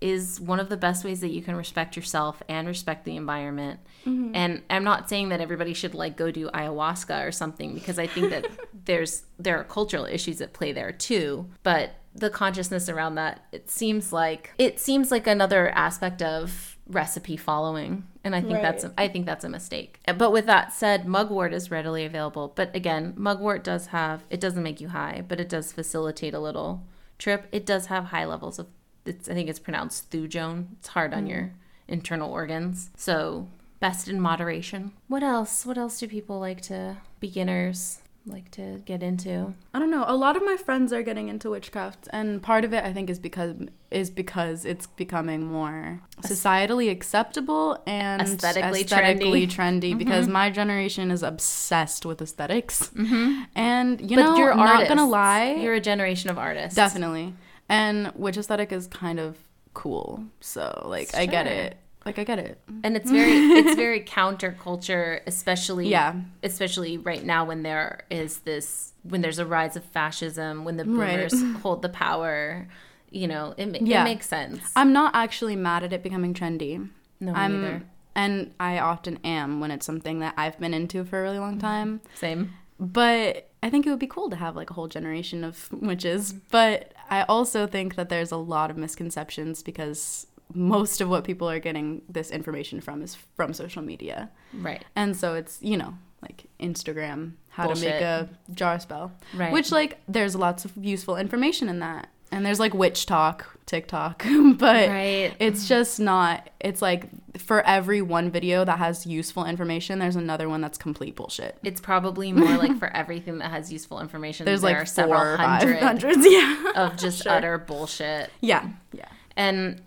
[0.00, 3.78] is one of the best ways that you can respect yourself and respect the environment.
[4.06, 4.34] Mm-hmm.
[4.34, 8.06] And I'm not saying that everybody should like go do ayahuasca or something because I
[8.06, 8.46] think that
[8.86, 13.68] there's there are cultural issues at play there too, but the consciousness around that it
[13.68, 18.92] seems like it seems like another aspect of recipe following and i think that's a,
[18.98, 20.00] i think that's a mistake.
[20.06, 22.52] Uh, but with that said mugwort is readily available.
[22.54, 26.40] But again mugwort does have it doesn't make you high but it does facilitate a
[26.40, 26.84] little
[27.18, 27.46] trip.
[27.52, 28.66] It does have high levels of
[29.06, 30.66] it's i think it's pronounced thujone.
[30.78, 31.30] It's hard on mm.
[31.30, 31.52] your
[31.88, 32.90] internal organs.
[32.96, 33.48] So
[33.80, 34.92] best in moderation.
[35.08, 35.66] What else?
[35.66, 40.04] What else do people like to beginners like to get into I don't know.
[40.06, 43.10] A lot of my friends are getting into witchcraft, and part of it I think
[43.10, 43.54] is because
[43.90, 49.50] is because it's becoming more societally acceptable and Aesthetically aesthetically trendy.
[49.50, 49.88] trendy.
[49.90, 49.98] Mm-hmm.
[49.98, 53.42] Because my generation is obsessed with esthetics mm-hmm.
[53.54, 57.34] and you but know, you're not gonna lie, you're a generation of artists definitely.
[57.68, 59.38] And witch aesthetic is kind of
[59.74, 61.76] cool, so like I get it.
[62.06, 62.58] Like I get it.
[62.82, 66.14] and it's very it's very counterculture especially Yeah.
[66.42, 70.84] especially right now when there is this when there's a rise of fascism when the
[70.84, 71.30] Right.
[71.62, 72.68] hold the power
[73.10, 74.00] you know it, Yeah.
[74.00, 76.88] it makes sense I'm not actually mad at it becoming trendy.
[77.20, 77.82] no I'm neither
[78.14, 81.52] and I often am when it's something that I've been into for a really long
[81.58, 81.60] mm-hmm.
[81.60, 82.00] time.
[82.14, 85.68] same But I think it would be cool to have like a whole generation of
[85.90, 86.32] witches.
[86.32, 91.48] But I also think that there's a lot of misconceptions because most of what people
[91.48, 94.30] are getting this information from is from social media.
[94.54, 99.12] right And so it's, you know, like Instagram, how to make a jar spell.
[99.34, 99.52] Right.
[99.52, 102.08] Which like there's lots of useful information in that.
[102.32, 104.24] And there's like WitchTok, TikTok,
[104.56, 105.34] but Right.
[105.40, 107.08] it's just not it's like
[107.38, 111.56] for every one video that has useful information, there's another one that's complete bullshit.
[111.64, 115.36] it's probably more like for everything that has useful information There's there like are several
[115.36, 116.72] hundred hundreds, yeah.
[116.76, 117.32] of just Sure.
[117.32, 118.68] utter bullshit Yeah.
[118.92, 119.08] Yeah.
[119.36, 119.80] and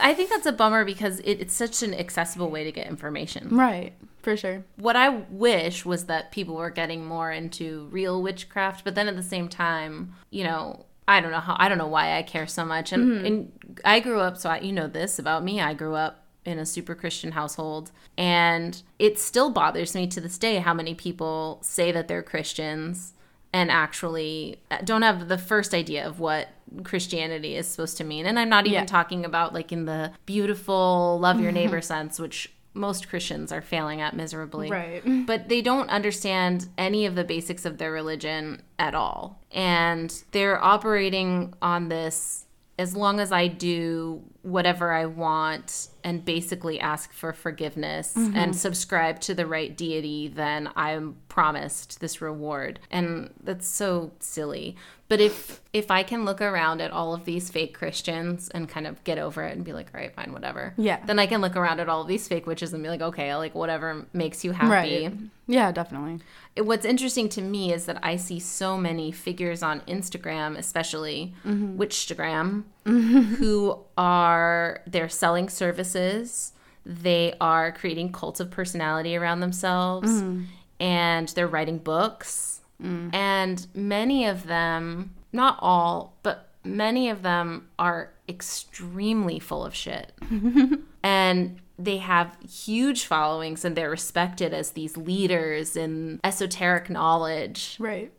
[0.00, 3.48] i think that's a bummer because it, it's such an accessible way to get information
[3.56, 3.92] Right.
[4.22, 4.64] For sure.
[4.76, 9.14] what I wish was that people were getting more into real witchcraft, but then at
[9.14, 12.48] the same time, you know, I don't know how I don't know why I care
[12.48, 12.90] so much.
[12.92, 13.24] And, Mm-hmm.
[13.26, 13.52] and
[13.84, 15.60] I grew up, so I, you know this about me.
[15.60, 17.92] I grew up in a super Christian household.
[18.18, 23.12] And it still bothers me to this day how many people say that they're Christians
[23.52, 26.48] and actually don't have the first idea of what
[26.84, 28.26] Christianity is supposed to mean.
[28.26, 28.86] And I'm not even Yeah.
[28.86, 34.00] talking about like in the beautiful love your neighbor sense, which most Christians are failing
[34.02, 34.70] at miserably.
[34.70, 35.02] Right.
[35.26, 39.40] But they don't understand any of the basics of their religion at all.
[39.50, 42.44] And they're operating on this
[42.78, 48.36] as long as I do whatever I want and basically ask for forgiveness mm-hmm.
[48.36, 52.78] and subscribe to the right deity, then I'm promised this reward.
[52.92, 54.76] And that's so silly.
[55.08, 58.86] But if if I can look around at all of these fake Christians and kind
[58.86, 60.74] of get over it and be like, all right, fine, whatever.
[60.76, 61.04] Yeah.
[61.04, 63.34] Then I can look around at all of these fake witches and be like, okay,
[63.34, 65.12] like whatever makes you happy Right.
[65.48, 66.20] Yeah, definitely.
[66.54, 71.34] it- what's interesting to me is that I see so many figures on Instagram, especially
[71.44, 71.80] mm-hmm.
[71.80, 72.64] Witchstagram,
[73.38, 76.52] who are they're selling services,
[76.84, 80.46] they are creating cults of personality around themselves, mm.
[80.78, 82.60] and they're writing books.
[82.82, 83.14] Mm.
[83.14, 90.12] And many of them, not all, but many of them are extremely full of shit
[91.04, 97.76] and they have huge followings and they're respected as these leaders in esoteric knowledge.
[97.78, 98.12] Right.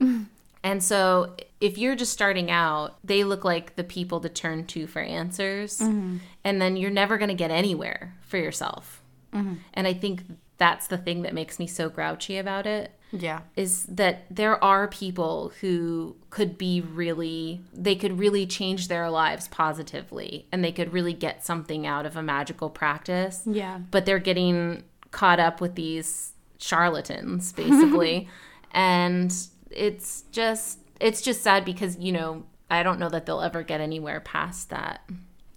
[0.68, 4.86] And so if you're just starting out, they look like the people to turn to
[4.86, 5.80] for answers.
[5.80, 6.18] Mm-hmm.
[6.44, 9.02] And then you're never going to get anywhere for yourself.
[9.34, 9.54] Mm-hmm.
[9.74, 10.24] And I think
[10.58, 13.42] that's the thing that makes me so grouchy about it Yeah.
[13.56, 19.48] is that there are people who could be really they could really change their lives
[19.48, 23.80] positively and they could really get something out of a magical practice Yeah.
[23.92, 28.28] but they're getting caught up with these charlatans basically
[28.72, 29.32] and
[29.72, 33.82] it's just it's just sad because you know i don't know that they'll ever get
[33.82, 35.02] anywhere past that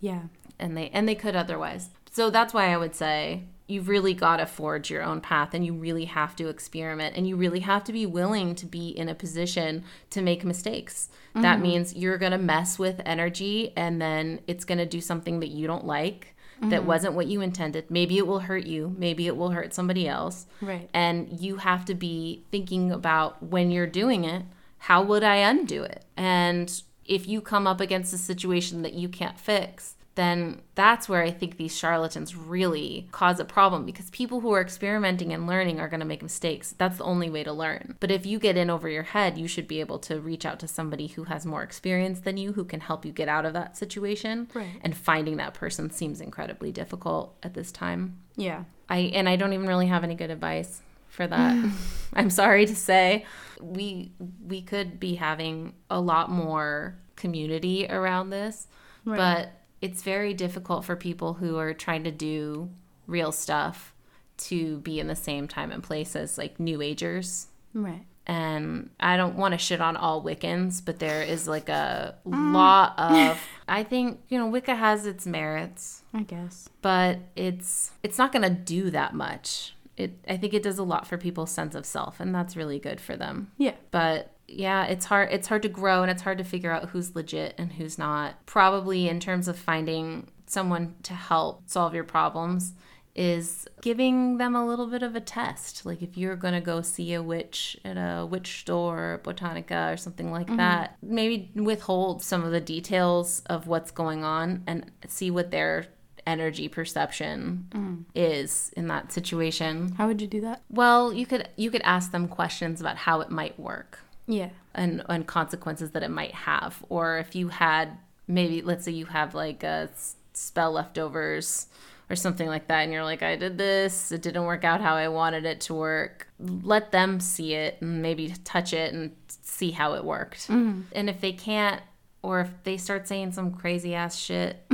[0.00, 0.22] Yeah.
[0.58, 1.90] and they and they could otherwise.
[2.12, 5.64] So that's why I would say you've really got to forge your own path and
[5.64, 9.08] you really have to experiment and you really have to be willing to be in
[9.08, 11.08] a position to make mistakes.
[11.34, 11.62] That mm-hmm.
[11.62, 15.50] means you're going to mess with energy and then it's going to do something that
[15.50, 16.29] you don't like
[16.60, 16.86] that mm-hmm.
[16.86, 17.90] wasn't what you intended.
[17.90, 20.46] Maybe it will hurt you, maybe it will hurt somebody else.
[20.60, 20.90] Right.
[20.92, 24.42] And you have to be thinking about when you're doing it,
[24.78, 26.04] how would I undo it?
[26.16, 31.22] And if you come up against a situation that you can't fix, then that's where
[31.22, 35.78] I think these charlatans really cause a problem because people who are experimenting and learning
[35.80, 36.74] are going to make mistakes.
[36.76, 37.96] That's the only way to learn.
[38.00, 40.58] But if you get in over your head, you should be able to reach out
[40.60, 43.52] to somebody who has more experience than you who can help you get out of
[43.52, 44.48] that situation.
[44.52, 44.80] Right.
[44.82, 48.18] And finding that person seems incredibly difficult at this time.
[48.36, 48.64] Yeah.
[48.88, 51.72] I and I don't even really have any good advice for that.
[52.12, 53.24] I'm sorry to say.
[53.60, 54.10] We
[54.44, 58.66] we could be having a lot more community around this,
[59.04, 59.16] Right.
[59.16, 62.70] but it's very difficult for people who are trying to do
[63.06, 63.94] real stuff
[64.36, 67.48] to be in the same time and place as like new agers.
[67.74, 68.04] Right.
[68.26, 72.96] And I don't want to shit on all Wiccans, but there is like a lot
[72.96, 73.30] mm.
[73.30, 76.68] of I think, you know, Wicca has its merits I guess.
[76.82, 79.74] but it's it's not going to do that much.
[79.96, 82.78] It I think it does a lot for people's sense of self and that's really
[82.78, 83.50] good for them.
[83.58, 83.74] Yeah.
[83.90, 87.14] But yeah, it's hard it's hard to grow and it's hard to figure out who's
[87.14, 88.44] legit and who's not.
[88.46, 92.74] Probably in terms of finding someone to help solve your problems
[93.14, 95.84] is giving them a little bit of a test.
[95.84, 99.96] Like if you're going to go see a witch at a witch store, Botanica or
[99.96, 100.56] something like mm-hmm.
[100.56, 105.86] that, maybe withhold some of the details of what's going on and see what their
[106.26, 108.04] energy perception mm.
[108.14, 109.92] is in that situation.
[109.96, 110.62] How would you do that?
[110.68, 113.98] Well, you could you could ask them questions about how it might work
[114.32, 114.50] Yeah.
[114.74, 119.06] and and consequences that it might have or if you had maybe let's say you
[119.06, 119.88] have like a
[120.32, 121.66] spell leftovers
[122.08, 124.94] or something like that and you're like I did this it didn't work out how
[124.94, 129.70] I wanted it to work let them see it and maybe touch it and see
[129.72, 131.82] how it worked and if they can't
[132.22, 134.64] or if they start saying some crazy ass shit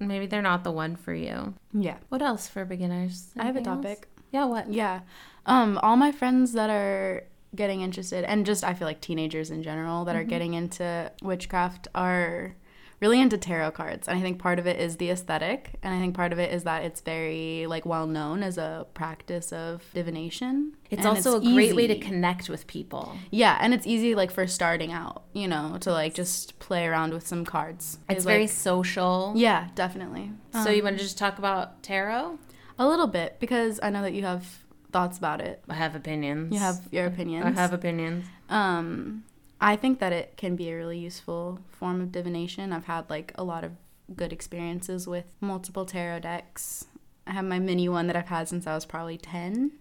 [0.00, 1.96] maybe they're not the one for you Yeah.
[2.08, 3.84] what else for beginners I have a Anything else?
[3.84, 4.08] topic.
[4.30, 5.00] yeah what Yeah.
[5.46, 7.24] Um, all my friends that are
[7.54, 10.28] getting interested, and just I feel like teenagers in general that are mm-hmm.
[10.28, 12.54] getting into witchcraft are
[13.00, 14.08] really into tarot cards.
[14.08, 16.52] And I think part of it is the aesthetic, and I think part of it
[16.52, 20.74] is that it's very like well known as a practice of divination.
[20.90, 24.30] it's And also a great way to connect with people Yeah, and it's easy like
[24.30, 27.98] for starting out, you know, to like just play around with some cards.
[28.08, 30.32] it's It's very like- social yeah, definitely.
[30.52, 32.38] So you want to um, just talk about tarot?
[32.80, 35.62] A little bit because I know that you have thoughts about it.
[35.68, 36.52] I have opinions.
[36.52, 37.44] You have your opinions.
[37.46, 38.26] I have opinions.
[38.48, 39.24] Um,
[39.60, 42.72] I think that it can be a really useful form of divination.
[42.72, 43.72] I've had like a lot of
[44.14, 46.86] good experiences with multiple tarot decks,
[47.28, 49.72] I have my mini one that I've had since I was probably 10.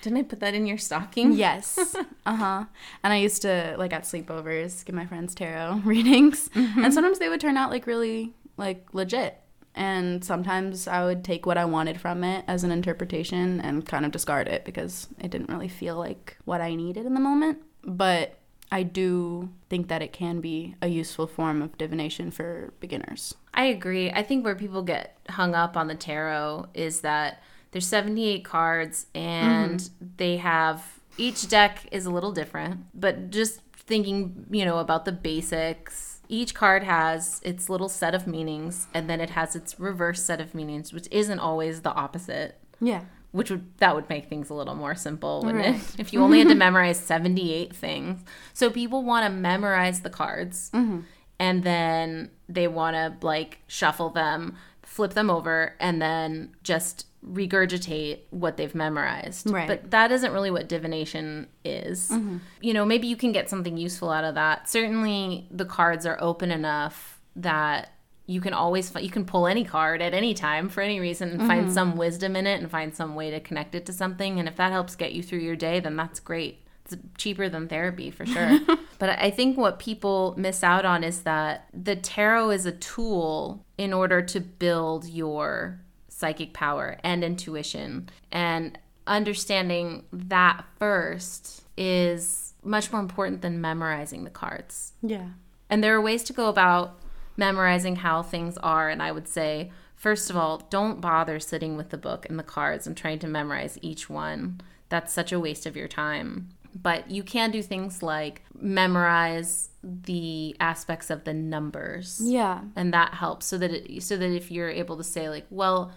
[0.00, 1.32] Didn't I put that in your stocking?
[1.36, 1.94] Yes.
[2.26, 2.64] uh huh.
[3.02, 6.48] And I used to, like, at sleepovers, give my friends tarot readings.
[6.54, 9.38] And sometimes they would turn out, like, really, like, legit.
[9.74, 14.06] And sometimes I would take what I wanted from it as an interpretation and kind
[14.06, 17.58] of discard it because it didn't really feel like what I needed in the moment.
[17.82, 18.38] But
[18.70, 23.34] I do think that it can be a useful form of divination for beginners.
[23.52, 24.10] I agree.
[24.10, 29.06] I think where people get hung up on the tarot is that there's 78 cards
[29.14, 30.06] and mm-hmm.
[30.16, 35.12] they have each deck is a little different, but just thinking, you know, about the
[35.12, 40.22] basics, each card has its little set of meanings and then it has its reverse
[40.22, 42.58] set of meanings, which isn't always the opposite.
[42.80, 43.02] Yeah.
[43.32, 45.74] Which would that would make things a little more simple, wouldn't Right.
[45.76, 46.00] it?
[46.00, 48.20] If you only had to memorize 78 things.
[48.52, 51.00] So people want to memorize the cards mm-hmm.
[51.38, 58.20] and then they want to like shuffle them, flip them over, and then just regurgitate
[58.30, 59.50] what they've memorized.
[59.50, 59.66] Right.
[59.66, 62.10] But that isn't really what divination is.
[62.10, 62.38] Mm-hmm.
[62.60, 64.68] You know, maybe you can get something useful out of that.
[64.68, 67.90] Certainly, the cards are open enough that
[68.26, 71.46] you can always you can pull any card at any time for any reason and
[71.46, 71.74] find mm-hmm.
[71.74, 74.56] some wisdom in it and find some way to connect it to something and if
[74.56, 78.24] that helps get you through your day then that's great it's cheaper than therapy for
[78.24, 78.58] sure
[78.98, 83.66] but i think what people miss out on is that the tarot is a tool
[83.76, 85.83] in order to build your
[86.16, 94.30] psychic power and intuition and understanding that first is much more important than memorizing the
[94.30, 95.30] cards Yeah.
[95.68, 96.98] and there are ways to go about
[97.36, 98.88] memorizing how things are.
[98.90, 102.44] And I would say, first of all, don't bother sitting with the book and the
[102.44, 104.60] cards and trying to memorize each one.
[104.88, 106.50] That's such a waste of your time.
[106.80, 112.60] But you can do things like memorize the aspects of the numbers Yeah.
[112.76, 115.90] and that helps so that it, so that if you're able to say like well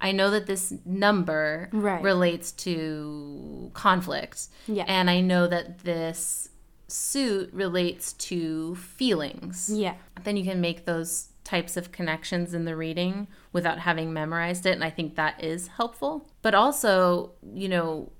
[0.00, 2.02] i know that this number Right.
[2.02, 4.84] relates to conflict Yeah.
[4.86, 6.48] and i know that this
[6.88, 9.94] suit relates to feelings Yeah.
[10.22, 14.72] then you can make those types of connections in the reading without having memorized it
[14.72, 18.10] and i think that is helpful but also you know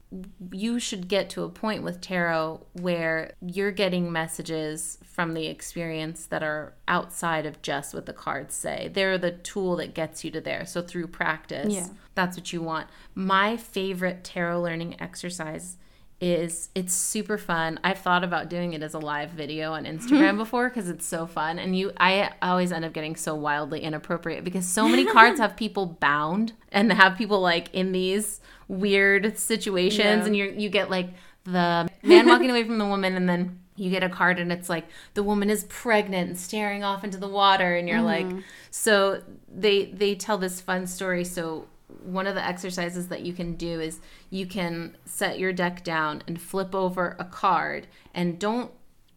[0.52, 6.26] you should get to a point with tarot where you're getting messages from the experience
[6.26, 8.90] that are outside of just what the cards say.
[8.92, 10.66] They're the tool that gets you to there.
[10.66, 11.88] So through practice Yeah.
[12.14, 12.88] that's what you want.
[13.14, 15.76] My favorite tarot learning exercise
[16.20, 17.78] is it's super fun.
[17.84, 20.38] I've thought about doing it as a live video on Instagram mm-hmm.
[20.38, 21.58] before because it's so fun.
[21.58, 25.56] And you, I always end up getting so wildly inappropriate because so many cards have
[25.56, 30.26] people bound and have people like in these weird situations, Yeah.
[30.26, 31.10] and you you get like
[31.44, 34.68] the man walking away from the woman, and then you get a card and it's
[34.68, 38.40] like the woman is pregnant and staring off into the water, and you're like, mm-hmm.
[38.70, 41.24] so they they tell this fun story.
[41.24, 41.66] So
[42.04, 44.00] one of the exercises that you can do is
[44.30, 48.70] you can set your deck down and flip over a card and don't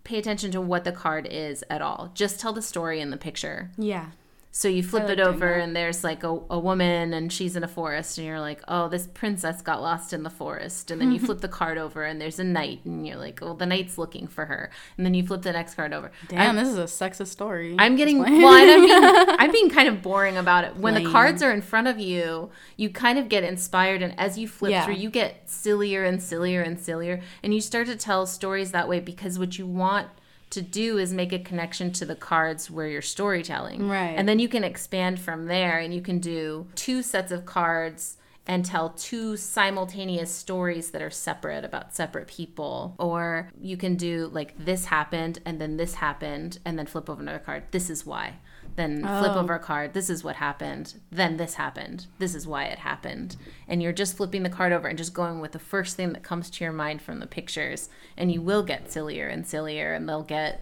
[0.04, 2.12] pay attention to what the card is at all.
[2.14, 3.72] Just tell the story in the picture.
[3.78, 4.12] Yeah.
[4.58, 7.64] So you flip like it over and there's like a, a woman and she's in
[7.64, 10.90] a forest and you're like, oh, this princess got lost in the forest.
[10.90, 13.54] And then you flip the card over and there's a knight and you're like, oh,
[13.54, 14.72] the knight's looking for her.
[14.98, 16.12] And then you flip the next card over.
[16.28, 17.76] Damn, this is a sexist story.
[17.78, 18.28] I'm getting well.
[18.28, 20.76] I'm being, I'm being kind of boring about it.
[20.76, 24.40] When the cards are in front of you, you kind of get inspired, and as
[24.40, 24.86] you flip Yeah.
[24.86, 28.90] through, you get sillier and sillier and sillier, and you start to tell stories that
[28.90, 30.08] way because what you want
[30.50, 34.16] to do is make a connection to the cards where you're storytelling, Right.
[34.18, 38.18] And then you can expand from there, and you can do two sets of cards
[38.48, 42.96] and tell two simultaneous stories that are separate about separate people.
[42.98, 47.22] Or you can do like this happened and then this happened and then flip over
[47.22, 47.64] another card.
[47.72, 48.36] This is why.
[48.78, 49.40] Then flip Oh.
[49.40, 49.94] over a card.
[49.94, 50.94] This is what happened.
[51.12, 52.06] Then this happened.
[52.20, 53.36] This is why it happened.
[53.68, 56.22] And you're just flipping the card over and just going with the first thing that
[56.22, 57.90] comes to your mind from the pictures.
[58.16, 60.62] And you will get sillier and sillier and they'll get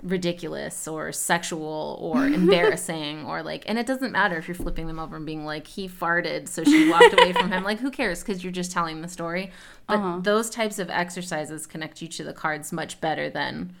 [0.00, 5.00] ridiculous or sexual or embarrassing or like and it doesn't matter if you're flipping them
[5.00, 8.22] over and being like he farted so she walked away from him like who cares
[8.22, 9.50] because you're just telling the story
[9.88, 10.20] but uh-huh.
[10.22, 13.74] those types of exercises connect you to the cards much better than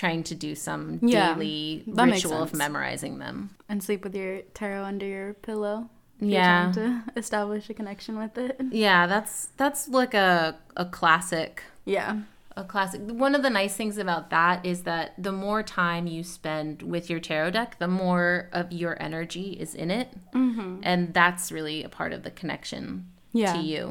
[0.00, 4.84] trying to do some Yeah, daily ritual of memorizing them and sleep with your tarot
[4.84, 5.90] under your pillow.
[6.20, 6.72] Yeah.
[6.72, 8.54] trying to establish a connection with it.
[8.86, 12.12] yeah that's that's like a a classic Yeah.
[12.56, 13.00] a classic.
[13.24, 17.04] One of the nice things about that is that the more time you spend with
[17.10, 20.08] your tarot deck, the more of your energy is in it.
[20.34, 20.80] Mm-hmm.
[20.90, 22.84] And that's really a part of the connection
[23.32, 23.52] Yeah.
[23.54, 23.82] to you.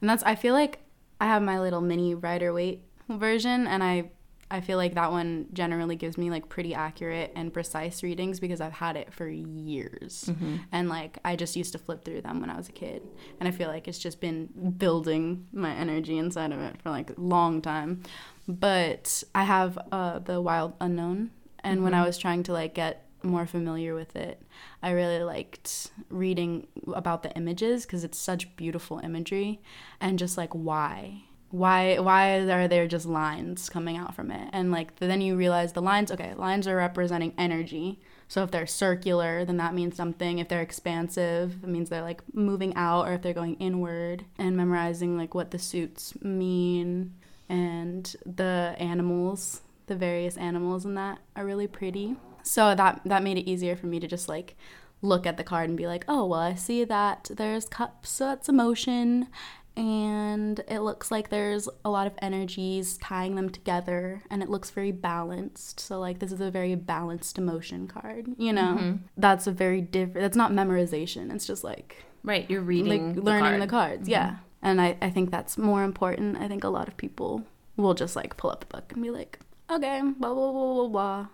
[0.00, 0.74] And that's I feel like
[1.20, 4.10] I have my little mini Rider Waite version and I
[4.50, 8.60] I feel like that one generally gives me like pretty accurate and precise readings because
[8.60, 10.28] I've had it for years.
[10.70, 13.02] And like I just used to flip through them when I was a kid.
[13.40, 17.10] And I feel like it's just been building my energy inside of it for like
[17.10, 18.02] a long time.
[18.46, 21.30] But I have uh, the Wild Unknown.
[21.60, 24.42] And when I was trying to like get more familiar with it,
[24.82, 29.62] I really liked reading about the images because it's such beautiful imagery
[30.00, 31.24] and just like why
[31.54, 34.50] why why are there just lines coming out from it?
[34.52, 38.00] And like then you realize the lines okay lines are representing energy.
[38.26, 40.40] So if they're circular then that means something.
[40.40, 44.56] If they're expansive it means they're like moving out or if they're going inward and
[44.56, 47.14] memorizing like what the suits mean.
[47.48, 52.16] And the animals the various animals in that are really pretty.
[52.42, 54.56] So that that made it easier for me to just like
[55.02, 58.24] look at the card and be like oh well i see that there's cups so
[58.24, 59.28] that's emotion
[59.76, 64.70] and it looks like there's a lot of energies tying them together and it looks
[64.70, 65.80] very balanced.
[65.80, 68.76] So like this is a very balanced emotion card you know?
[68.78, 68.96] Mm-hmm.
[69.16, 71.34] That's a very different that's not memorization.
[71.34, 73.62] It's just like Right, you're reading like the learning card.
[73.62, 74.26] the cards yeah.
[74.26, 74.36] Mm-hmm.
[74.62, 76.38] And I, I think that's more important.
[76.38, 77.42] I think a lot of people
[77.76, 80.88] will just like pull up the book and be like okay blah blah blah blah
[80.88, 81.26] blah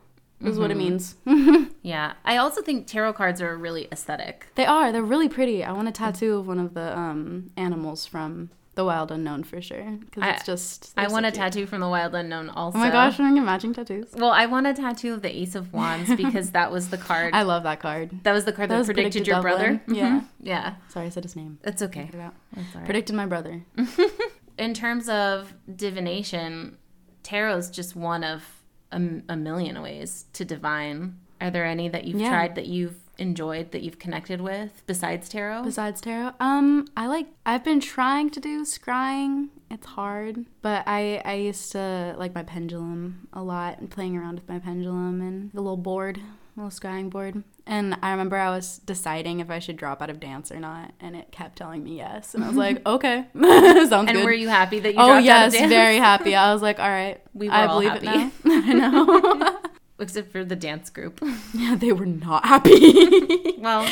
[0.43, 1.16] is what it means
[1.82, 4.47] Yeah, I also think tarot cards are really aesthetic.
[4.55, 8.07] they are they're really pretty i want a tattoo of one of the um animals
[8.07, 11.66] from the wild unknown for sure because I- it's just I so want a tattoo
[11.66, 12.78] from the Wild Unknown also.
[12.78, 15.36] oh my gosh i'm gonna get matching tattoos Well, I want a tattoo of the
[15.41, 17.34] Ace of Wands because that was the card.
[17.34, 19.53] i love that card that was the card that, was predicted, your Dublin.
[19.55, 19.82] brother.
[19.88, 20.24] yeah Mhm.
[20.43, 22.09] Yeah, sorry i said his name it's okay.
[22.12, 22.34] It out.
[22.55, 22.84] That's all right.
[22.86, 23.62] predicted my brother
[24.59, 26.76] In terms of divination,
[27.22, 28.59] tarot's just one of
[28.93, 31.18] a, a million ways to divine.
[31.41, 32.30] Are there any that you've Yeah.
[32.30, 35.62] tried that you've enjoyed that you've connected with besides tarot?
[35.62, 41.20] besides tarot um i like i've been trying to do scrying it's hard but i
[41.26, 45.51] i used to like my pendulum a lot and playing around with my pendulum and
[45.53, 46.18] the little board
[46.57, 50.18] little scrying board and i remember i was deciding if i should drop out of
[50.20, 53.92] dance or not and it kept telling me yes and i was like okay sounds
[53.92, 55.70] and good were you happy that you oh dropped out yes of dance?
[55.72, 58.32] very happy i was like all right We were i all believe it happy.
[58.44, 59.59] now i know
[59.98, 61.22] Except for the dance group.
[61.53, 63.86] yeah they were not happy Well,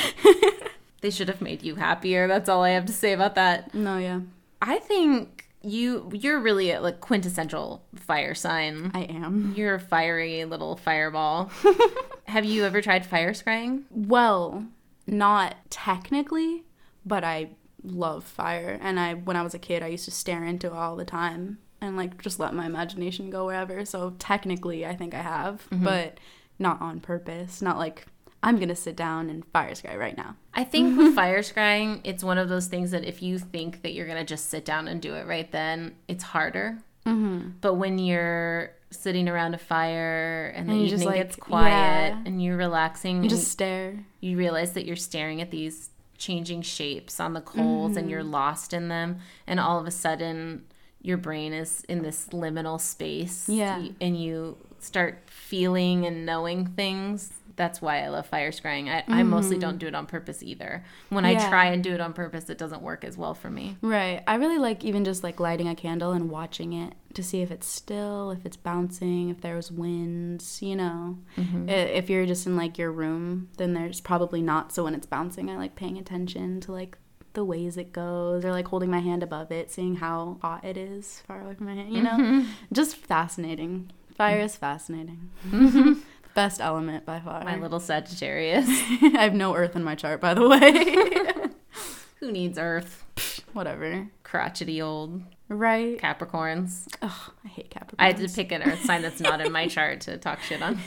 [1.03, 2.27] they should have made you happier.
[2.27, 3.75] That's all I have to say about that.
[3.75, 4.21] no yeah
[4.63, 8.91] I think you you're really a like quintessential fire sign.
[8.95, 11.51] i am You're a fiery little fireball.
[12.25, 13.85] have you ever tried fire scrying?
[13.91, 14.67] Well,
[15.07, 16.65] not technically,
[17.05, 17.51] but I
[17.83, 18.79] love fire.
[18.81, 21.05] And I, when I was a kid, I used to stare into it all the
[21.05, 23.85] time and like just let my imagination go wherever.
[23.85, 25.85] So technically, I think I have, mm-hmm.
[25.85, 26.19] but
[26.59, 27.63] not on purpose.
[27.63, 28.07] Not like
[28.43, 30.37] I'm gonna sit down and fire scry right now.
[30.55, 33.93] I think with fire scrying, it's one of those things that if you think that
[33.95, 36.79] you're gonna just sit down and do it right then, it's harder.
[37.07, 37.51] Mm-hmm.
[37.61, 42.15] But when you're sitting around a fire and the And you evening like, gets quiet
[42.15, 42.23] yeah.
[42.25, 44.05] and you're relaxing, You and just stare.
[44.21, 48.11] you realize that you're staring at these changing shapes on the coals and Mm-hmm.
[48.11, 50.65] you're lost in them and all of a sudden
[51.01, 53.87] your brain is in this liminal space Yeah.
[54.01, 59.25] and you start feeling and knowing things that's why i love fire scrying i, I
[59.25, 61.49] mostly don't do it on purpose either when i Mm-hmm.
[61.49, 64.23] Try and do it on purpose it doesn't work as well for me Right.
[64.29, 67.51] I really like even just like lighting a candle and watching it to see if
[67.51, 71.19] it's still, if it's bouncing, if there's winds, you know.
[71.37, 74.73] I- If you're just in like your room, then there's probably not.
[74.73, 76.97] So when it's bouncing, I like paying attention to like
[77.33, 80.77] the ways it goes or like holding my hand above it, seeing how hot it
[80.77, 82.45] is far away from my hand, you know?
[82.73, 83.91] Just fascinating.
[84.19, 85.31] Fire is fascinating.
[86.35, 87.43] Best element by far.
[87.45, 91.49] my little sagittarius I have no earth in my chart, by the way.
[92.21, 93.05] who needs earth
[93.53, 94.09] Whatever.
[94.25, 95.99] crotchety old Right?
[95.99, 97.97] capricorns Ugh, I hate Capricorn.
[97.99, 100.61] I had to pick an earth sign that's not in my chart to talk shit
[100.63, 100.79] on.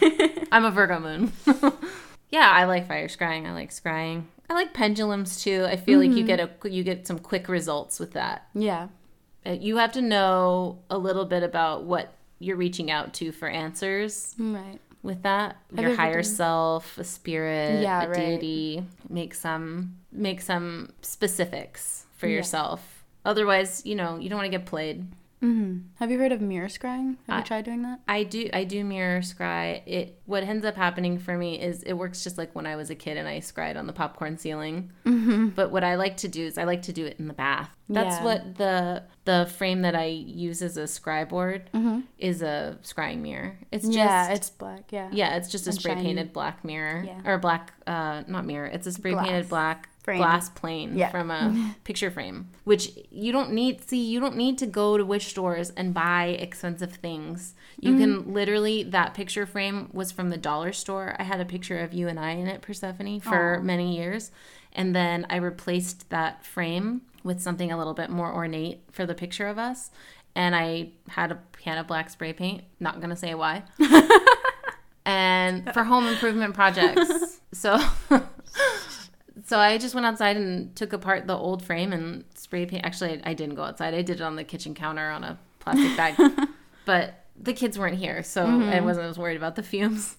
[0.51, 1.31] I'm a Virgo moon.
[2.29, 3.45] yeah, I like fire scrying.
[3.47, 4.25] I like scrying.
[4.49, 5.65] I like pendulums too.
[5.67, 8.47] I feel like you get a you get some quick results with that.
[8.53, 8.89] Yeah.
[9.45, 13.47] Uh, You have to know a little bit about what you're reaching out to for
[13.47, 14.79] answers Right.
[15.03, 15.57] with that.
[15.75, 18.15] Have Your higher done- self, a spirit, Yeah, a right.
[18.17, 18.83] deity.
[19.09, 22.35] Make some make some specifics for Yeah.
[22.37, 23.05] yourself.
[23.23, 25.05] Otherwise, you know, you don't want to get played.
[25.41, 25.77] Mm-hmm.
[25.95, 27.15] Have you heard of mirror scrying?
[27.27, 27.99] Have I- you tried doing that?
[28.07, 29.81] I do I do mirror scry.
[29.87, 32.89] It what ends up happening for me is it works just like when I was
[32.91, 34.91] a kid and I scried on the popcorn ceiling.
[35.55, 37.75] But what I like to do is I like to do it in the bath.
[37.93, 38.23] That's Yeah.
[38.23, 41.69] what the the frame that I use as a scry board
[42.17, 43.55] is a scrying mirror.
[43.71, 44.91] It's just yeah, it's black.
[44.91, 45.09] Yeah.
[45.11, 46.03] yeah, it's just a and spray shiny.
[46.05, 47.21] painted black mirror Yeah.
[47.25, 48.65] or black uh not mirror.
[48.65, 50.17] It's a spray painted black Frame.
[50.17, 51.09] glass plane Yeah.
[51.11, 53.87] from a picture frame, which you don't need.
[53.87, 57.53] See, you don't need to go to witch stores and buy expensive things.
[57.79, 57.99] You Mm-hmm.
[57.99, 61.15] can literally that picture frame was from the dollar store.
[61.19, 63.61] I had a picture of you and I in it, Persephone, for Aw.
[63.61, 64.31] many years,
[64.73, 69.13] and then I replaced that frame with something a little bit more ornate for the
[69.13, 69.91] picture of us.
[70.35, 72.63] And I had a can of black spray paint.
[72.79, 73.63] Not gonna say why.
[75.05, 77.41] and for home improvement projects.
[77.53, 77.79] so
[79.45, 82.85] so I just went outside and took apart the old frame and spray paint.
[82.85, 83.93] Actually, I didn't go outside.
[83.93, 86.47] I did it on the kitchen counter on a plastic bag.
[86.85, 88.85] but the kids weren't here, so I mm-hmm.
[88.85, 90.17] wasn't as worried about the fumes.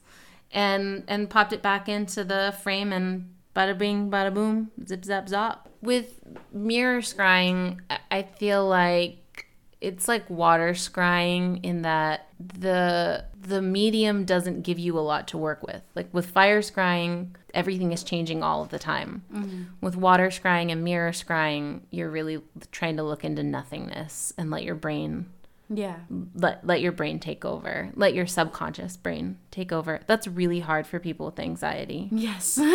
[0.51, 5.27] And and popped it back into the frame and bada bing, bada boom, zip zap
[5.27, 5.59] zop.
[5.81, 6.21] With
[6.53, 7.81] mirror scrying,
[8.11, 9.47] I- feel like
[9.81, 15.39] it's like water scrying in that the the medium doesn't give you a lot to
[15.39, 15.83] work with.
[15.97, 19.25] Like with fire scrying, everything is changing all of the time.
[19.33, 19.63] Mm-hmm.
[19.81, 22.41] With water scrying and mirror scrying, you're really
[22.71, 25.27] trying to look into nothingness and let your brain
[25.75, 25.97] Yeah.
[26.35, 27.91] let let your brain take over.
[27.95, 30.01] Let your subconscious brain take over.
[30.07, 32.09] That's really hard for people with anxiety.
[32.11, 32.59] Yes.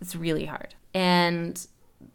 [0.00, 0.74] It's really hard.
[0.92, 1.66] And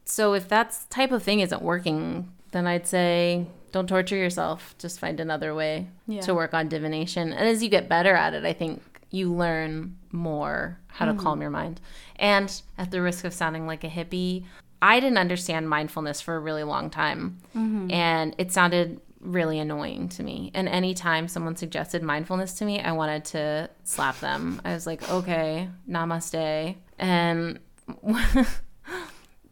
[0.06, 4.76] so if that type of thing isn't working, then I'd say don't torture yourself.
[4.80, 6.22] Just find another way Yeah.
[6.22, 7.32] to work on divination.
[7.34, 8.82] And as you get better at it, I think
[9.12, 11.42] you learn more how to calm mm-hmm.
[11.42, 11.82] your mind.
[12.18, 14.44] And at the risk of sounding like a hippie,
[14.82, 17.38] I didn't understand mindfulness for a really long time.
[17.56, 17.92] Mm-hmm.
[17.92, 20.52] And it sounded really annoying to me.
[20.54, 24.62] And anytime someone suggested mindfulness to me, I wanted to slap them.
[24.64, 26.76] I was like, okay, namaste.
[26.98, 27.60] And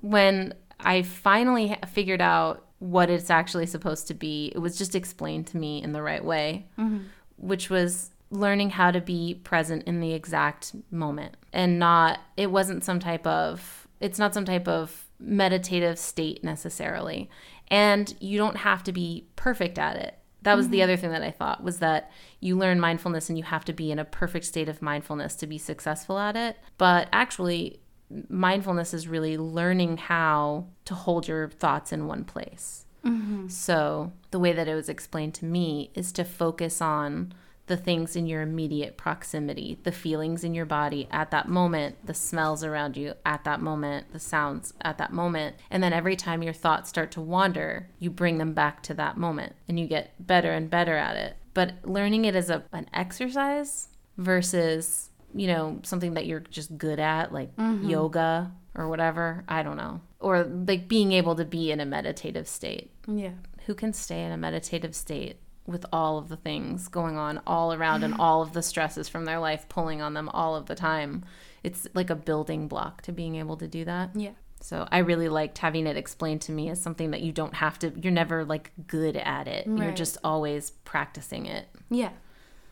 [0.01, 5.47] when I finally figured out what it's actually supposed to be, it was just explained
[5.47, 6.99] to me in the right way, mm-hmm.
[7.37, 12.83] which was learning how to be present in the exact moment and not, it wasn't
[12.83, 17.29] some type of, it's not some type of meditative state necessarily.
[17.69, 20.17] And you don't have to be perfect at it.
[20.43, 20.83] That was the mm-hmm.
[20.83, 23.91] other thing that I thought was that you learn mindfulness and you have to be
[23.91, 26.57] in a perfect state of mindfulness to be successful at it.
[26.77, 27.81] But actually,
[28.29, 32.85] mindfulness is really learning how to hold your thoughts in one place.
[33.05, 33.47] Mm-hmm.
[33.47, 37.33] So, the way that it was explained to me is to focus on
[37.67, 42.13] the things in your immediate proximity, the feelings in your body at that moment, the
[42.13, 45.57] smells around you at that moment, the sounds at that moment.
[45.69, 49.17] And then every time your thoughts start to wander, you bring them back to that
[49.17, 51.35] moment and you get better and better at it.
[51.53, 56.99] But learning it as a, an exercise versus, you know, something that you're just good
[56.99, 57.89] at, like mm-hmm.
[57.89, 59.99] yoga or whatever, I don't know.
[60.19, 63.33] Or like being able to be in a meditative state yeah.
[63.65, 67.73] who can stay in a meditative state with all of the things going on all
[67.73, 70.75] around and all of the stresses from their life pulling on them all of the
[70.75, 71.23] time.
[71.63, 74.11] It's like a building block to being able to do that.
[74.15, 74.31] Yeah.
[74.61, 77.77] So I really liked having it explained to me as something that you don't have
[77.79, 79.67] to, you're never like good at it.
[79.67, 79.83] Right.
[79.83, 81.67] You're just always practicing it.
[81.89, 82.11] Yeah.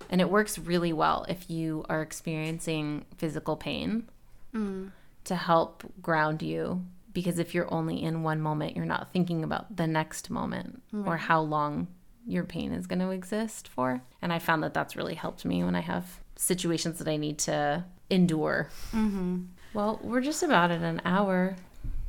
[0.09, 4.09] And it works really well if you are experiencing physical pain
[4.53, 4.91] mm.
[5.25, 6.85] to help ground you.
[7.13, 11.15] Because if you're only in one moment, you're not thinking about the next moment or
[11.15, 11.87] how long
[12.27, 14.01] your pain is going to exist for.
[14.21, 17.37] And I found that that's really helped me when I have situations that I need
[17.39, 18.69] to endure.
[18.93, 19.43] Mm-hmm.
[19.73, 21.55] Well, we're just about at an hour.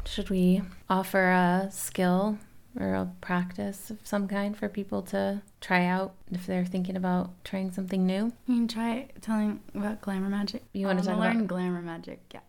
[0.04, 2.38] Should we offer a skill
[2.78, 7.30] or a practice of some kind for people to try out if they're thinking about
[7.44, 8.32] trying something new?
[8.46, 10.62] You can try telling about glamour magic.
[10.72, 12.20] You wanna um, talk learn about- glamour magic?
[12.32, 12.40] Yeah.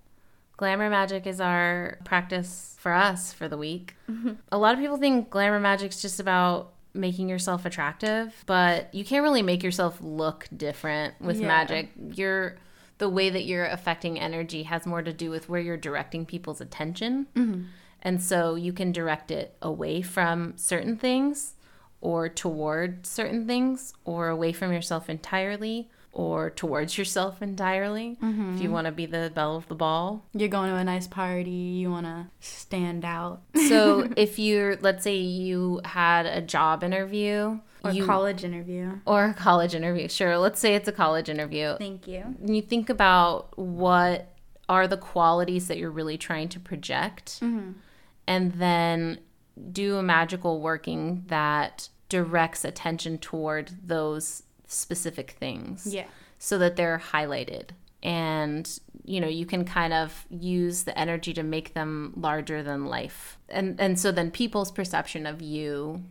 [0.57, 3.95] Glamour magic is our practice for us for the week.
[4.09, 4.33] Mm-hmm.
[4.51, 9.23] A lot of people think glamour magic's just about making yourself attractive, but you can't
[9.23, 11.47] really make yourself look different with Yeah.
[11.47, 11.91] magic.
[12.13, 12.57] You're
[12.97, 16.59] the way that you're affecting energy has more to do with where you're directing people's
[16.59, 17.27] attention.
[17.35, 17.63] Mm-hmm.
[18.01, 21.53] And so you can direct it away from certain things
[22.01, 28.27] or toward certain things or away from yourself entirely or towards yourself entirely if you
[28.27, 28.71] mm-hmm.
[28.71, 30.25] want to be the belle of the ball.
[30.33, 31.51] You're going to a nice party.
[31.51, 33.43] You want to stand out.
[33.67, 38.93] So if you're, let's say you had a job interview Or you, college interview.
[39.05, 41.77] or a college interview, sure, let's say it's a college interview.
[41.77, 42.35] Thank you.
[42.43, 44.33] You think about what
[44.67, 47.73] are the qualities that you're really trying to project, mm-hmm.
[48.25, 49.19] and then
[49.71, 56.05] do a magical working that directs attention toward those specific things Yeah.
[56.37, 57.69] so that they're highlighted
[58.03, 62.85] and you know you can kind of use the energy to make them larger than
[62.85, 66.03] life and and so then people's perception of you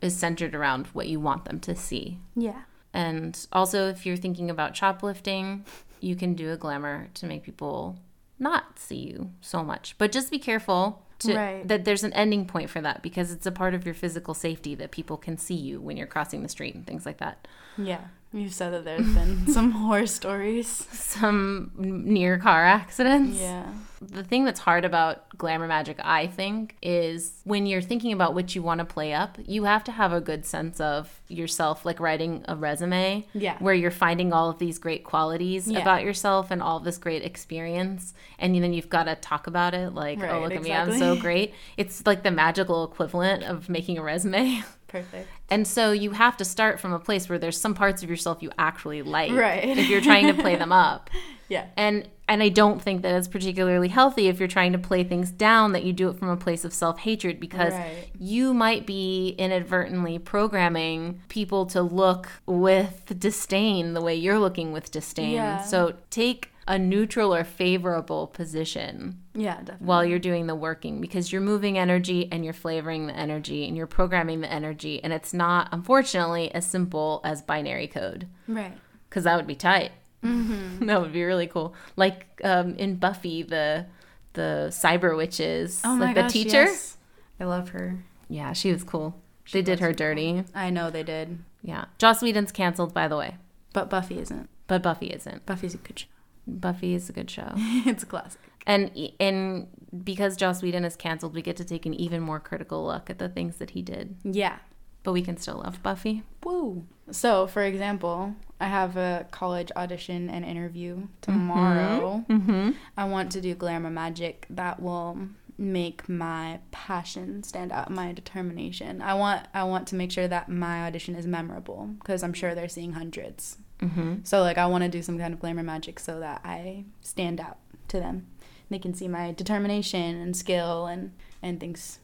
[0.00, 2.62] is centered around what you want them to see Yeah.
[2.92, 5.64] and also if you're thinking about shoplifting
[6.00, 7.98] you can do a glamour to make people
[8.38, 11.66] not see you so much but just be careful to, Right.
[11.68, 14.74] that there's an ending point for that because it's a part of your physical safety
[14.76, 17.46] that people can see you when you're crossing the street and things like that
[17.76, 18.00] Yeah.
[18.32, 20.68] You've said that there's been some horror stories.
[20.68, 23.66] some near car accidents Yeah.
[24.04, 28.52] The thing that's hard about glamour magic, I think, is when you're thinking about what
[28.52, 32.00] you want to play up, you have to have a good sense of yourself, like
[32.00, 33.56] writing a resume Yeah.
[33.60, 35.78] where you're finding all of these great qualities Yeah.
[35.82, 38.12] about yourself and all this great experience.
[38.40, 40.98] And then you've got to talk about it like, oh, Right, look at me, I'm
[40.98, 41.54] so great.
[41.76, 44.64] It's like the magical equivalent of making a resume.
[44.92, 45.28] Perfect.
[45.50, 48.42] And so you have to start from a place where there's some parts of yourself
[48.42, 49.64] you actually like Right.
[49.64, 51.10] if you're trying to play them up
[51.48, 51.66] Yeah.
[51.76, 55.30] and and I don't think that it's particularly healthy if you're trying to play things
[55.30, 58.08] down that you do it from a place of self-hatred because Right.
[58.18, 64.90] you might be inadvertently programming people to look with disdain the way you're looking with
[64.90, 65.32] disdain.
[65.32, 65.62] Yeah.
[65.62, 69.86] So take a neutral or favorable position Yeah, definitely.
[69.86, 73.76] while you're doing the working because you're moving energy and you're flavoring the energy and
[73.76, 78.72] you're programming the energy and it's not unfortunately as simple as binary code Right.
[79.08, 79.90] because that would be tight.
[80.24, 80.86] Mm-hmm.
[80.86, 81.74] that would be really cool.
[81.96, 83.86] Like um, in Buffy, the
[84.34, 86.62] the cyber witches, Oh my like gosh, the teacher.
[86.64, 86.96] yes.
[87.40, 88.04] I love her.
[88.28, 89.20] Yeah, she was cool.
[89.52, 90.44] they did her dirty.
[90.54, 91.38] I know they did.
[91.62, 93.36] Yeah, Joss Whedon's canceled, by the way,
[93.74, 94.48] But Buffy isn't.
[94.68, 95.44] but Buffy isn't.
[95.44, 96.06] Buffy's a good show.
[96.46, 98.40] Buffy is a good show, it's a classic.
[98.66, 98.90] and
[99.20, 99.68] and
[100.04, 103.18] because Joss Whedon is canceled, we get to take an even more critical look at
[103.18, 104.16] the things that he did.
[104.24, 104.58] Yeah.
[105.02, 106.22] But we can still love Buffy.
[106.44, 106.86] Woo.
[107.10, 112.24] So, for example, I have a college audition and interview tomorrow.
[112.28, 112.70] Mm-hmm.
[112.96, 115.18] I want to do glamour magic that will
[115.58, 119.02] make my passion stand out, my determination.
[119.02, 122.54] I want I want to make sure that my audition is memorable because I'm sure
[122.54, 123.58] they're seeing hundreds.
[123.82, 124.14] Mm-hmm.
[124.24, 127.40] So like I want to do some kind of glamour magic so that I stand
[127.40, 127.58] out
[127.88, 128.26] to them.
[128.70, 131.12] They can see my determination and skill and
[131.42, 131.98] and things.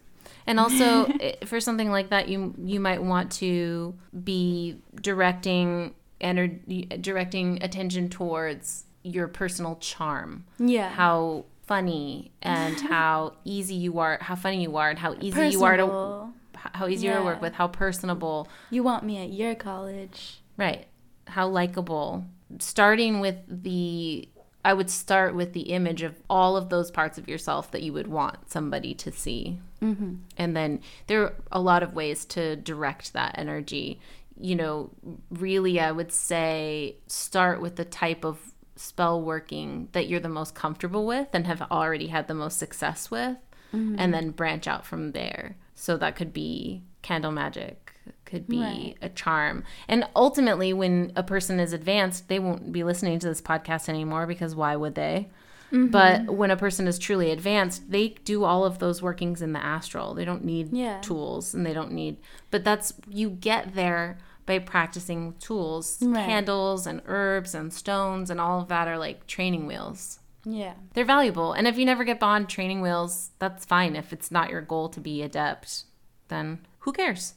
[0.47, 1.07] And also,
[1.47, 8.85] for something like that, you you might want to be directing energy, directing attention towards
[9.03, 10.91] your personal charm, Yeah.
[10.91, 15.65] how funny and how easy you are, how funny you are, and how easy you
[15.65, 19.33] are to how easy you are to work with, how personable, You want me at
[19.33, 20.41] your college.
[20.57, 20.87] right?
[21.29, 22.25] How likable.
[22.59, 24.29] Starting with the
[24.65, 27.93] I would start with the image of all of those parts of yourself that you
[27.93, 29.61] would want somebody to see.
[29.81, 30.17] Mm-hmm.
[30.37, 34.01] And then there are a lot of ways to direct that energy.
[34.39, 34.91] You know,
[35.31, 40.55] really, I would say start with the type of spell working that you're the most
[40.55, 43.37] comfortable with and have already had the most success with,
[43.73, 45.57] and then branch out from there.
[45.75, 48.97] So that could be candle magic, could be Right.
[49.03, 49.65] a charm.
[49.89, 54.27] And ultimately, when a person is advanced, they won't be listening to this podcast anymore
[54.27, 55.29] because why would they?
[55.73, 55.89] Mm-hmm.
[55.89, 59.63] But when a person is truly advanced, they do all of those workings in the
[59.63, 60.15] astral.
[60.15, 61.01] They don't need Yeah.
[61.03, 62.17] tools and they don't need,
[62.51, 65.99] but that's, you get there by practicing tools.
[66.01, 66.25] Right.
[66.25, 70.21] Candles and herbs and stones and all of that are like training wheels.
[70.43, 70.73] Yeah.
[70.95, 71.53] They're valuable.
[71.53, 73.95] And if you never get beyond training wheels, that's fine.
[73.95, 75.85] If it's not your goal to be adept,
[76.29, 77.35] then who cares?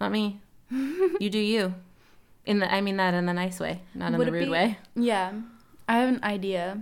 [0.00, 0.40] Not me.
[0.70, 1.74] you do you.
[2.46, 4.50] In the I mean that in the nice way, not in Would the rude be-
[4.50, 4.78] way.
[4.94, 5.32] Yeah.
[5.88, 6.72] I have an idea.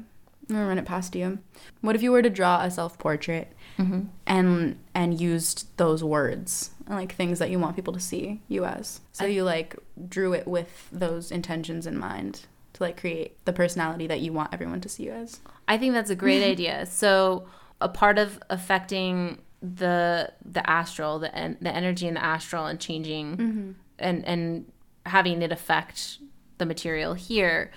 [0.48, 1.38] I'm gonna run it past you.
[1.80, 4.04] What if you were to draw a self portrait Mm-hmm.
[4.26, 8.64] and and used those words and like things that you want people to see you
[8.64, 9.00] as?
[9.12, 9.76] So you like
[10.08, 14.54] drew it with those intentions in mind to like create the personality that you want
[14.54, 15.40] everyone to see you as.
[15.68, 16.86] I think that's a great idea.
[16.86, 17.46] So
[17.80, 19.38] a part of affecting
[19.74, 23.70] the the astral, the en- the energy in the astral, and changing mm-hmm.
[23.98, 24.72] and and
[25.06, 26.18] having it affect
[26.58, 27.70] the material here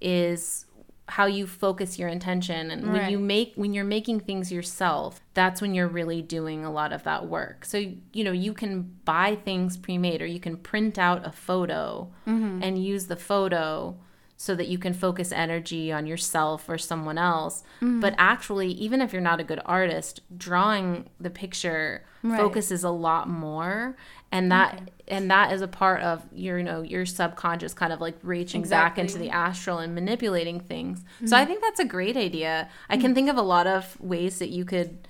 [0.00, 0.66] is
[1.08, 2.70] how you focus your intention.
[2.70, 6.72] And when you make when you're making things yourself that's when you're really doing a
[6.72, 7.64] lot of that work.
[7.64, 7.78] So
[8.12, 12.62] you know you can buy things pre-made or you can print out a photo mm-hmm.
[12.62, 13.96] and use the photo
[14.36, 17.64] so that you can focus energy on yourself or someone else.
[17.80, 18.00] Mm.
[18.00, 22.40] But actually even if you're not a good artist drawing the picture Right.
[22.40, 23.96] focuses a lot more.
[24.32, 28.00] And that and that is a part of your you know your subconscious kind of
[28.00, 31.04] like reaching back into the astral and manipulating things.
[31.24, 31.48] So i mm-hmm.
[31.48, 32.68] think that's a great idea.
[32.90, 33.00] I mm.
[33.00, 35.06] can think of a lot of ways that you could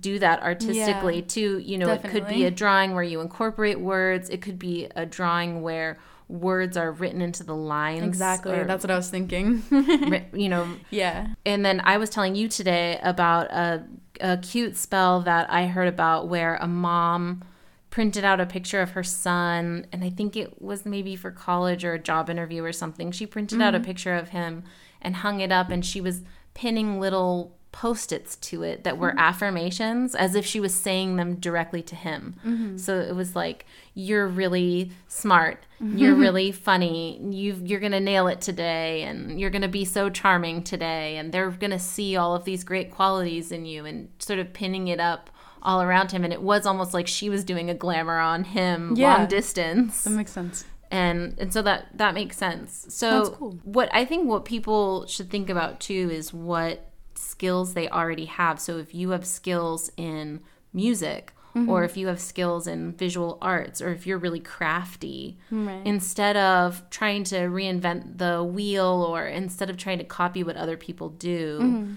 [0.00, 1.58] do that artistically Yeah, too.
[1.58, 4.30] You know it could be a drawing where you incorporate words.
[4.30, 5.98] It could be a drawing where
[6.28, 8.02] words are written into the lines.
[8.02, 8.62] Exactly.
[8.62, 9.62] That's what I was thinking.
[10.32, 11.28] you know, yeah.
[11.44, 13.84] and then I was telling you today about a,
[14.20, 17.44] a cute spell that I heard about where a mom
[17.90, 21.84] printed out a picture of her son, and I think it was maybe for college
[21.84, 23.12] or a job interview or something.
[23.12, 23.86] She printed out a mm-hmm.
[23.86, 24.64] picture of him
[25.00, 26.22] and hung it up, and she was
[26.54, 29.18] pinning little post its to it that were mm-hmm.
[29.18, 32.36] affirmations as if she was saying them directly to him.
[32.46, 32.76] Mm-hmm.
[32.76, 35.66] So it was like, You're really smart.
[35.82, 35.98] Mm-hmm.
[35.98, 37.20] You're really funny.
[37.20, 39.02] you you're going to nail it today.
[39.02, 41.16] And you're going to be so charming today.
[41.16, 44.52] And they're going to see all of these great qualities in you and sort of
[44.52, 45.28] pinning it up
[45.60, 46.22] all around him.
[46.22, 49.16] And it was almost like she was doing a glamour on him Yeah.
[49.16, 50.64] long distance That makes sense.
[50.92, 53.58] and and so that that makes sense so cool.
[53.64, 56.90] what i think what people should think about too is what
[57.24, 60.40] skills they already have so if you have skills in
[60.72, 61.70] music Mm-hmm.
[61.70, 65.82] or if you have skills in visual arts or if you're really crafty Right.
[65.86, 70.76] instead of trying to reinvent the wheel or instead of trying to copy what other
[70.76, 71.92] people do Mm-hmm.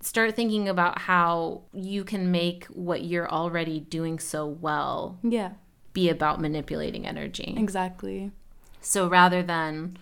[0.00, 5.52] start thinking about how you can make what you're already doing so well Yeah.
[5.92, 8.32] be about manipulating energy Exactly.
[8.80, 9.96] so rather than,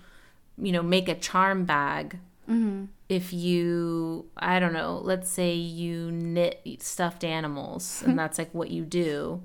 [0.56, 2.18] you know, make a charm bag,
[3.08, 8.70] if you, I don't know, let's say you knit stuffed animals and that's like what
[8.70, 9.42] you do,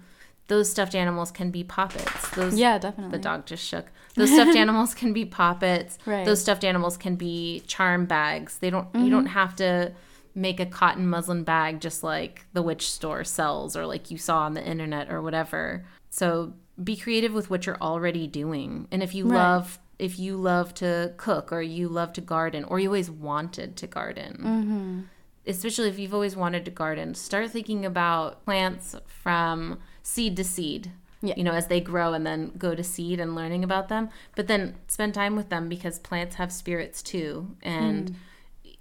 [0.48, 2.30] those stuffed animals can be puppets.
[2.32, 3.18] Those, Yeah, definitely.
[3.18, 3.92] the dog just shook.
[4.16, 5.98] Those stuffed animals can be puppets.
[6.06, 6.26] Right.
[6.26, 8.58] Those stuffed animals can be charm bags.
[8.58, 9.34] They don't, you don't mm-hmm.
[9.34, 9.94] have to
[10.34, 14.44] make a cotton muslin bag just like the witch store sells or like you saw
[14.44, 15.86] on the internet or whatever.
[16.10, 18.88] So be creative with what you're already doing.
[18.92, 19.38] And if you Right.
[19.38, 23.78] love if you love to cook or you love to garden or you always wanted
[23.78, 24.38] to garden.
[24.44, 25.00] Mm-hmm.
[25.46, 30.92] Especially if you've always wanted to garden, start thinking about plants from seed to seed.
[31.22, 31.36] Yeah.
[31.38, 34.10] You know, as they grow and then go to seed and learning about them.
[34.36, 37.56] But then spend time with them because plants have spirits too.
[37.62, 38.16] And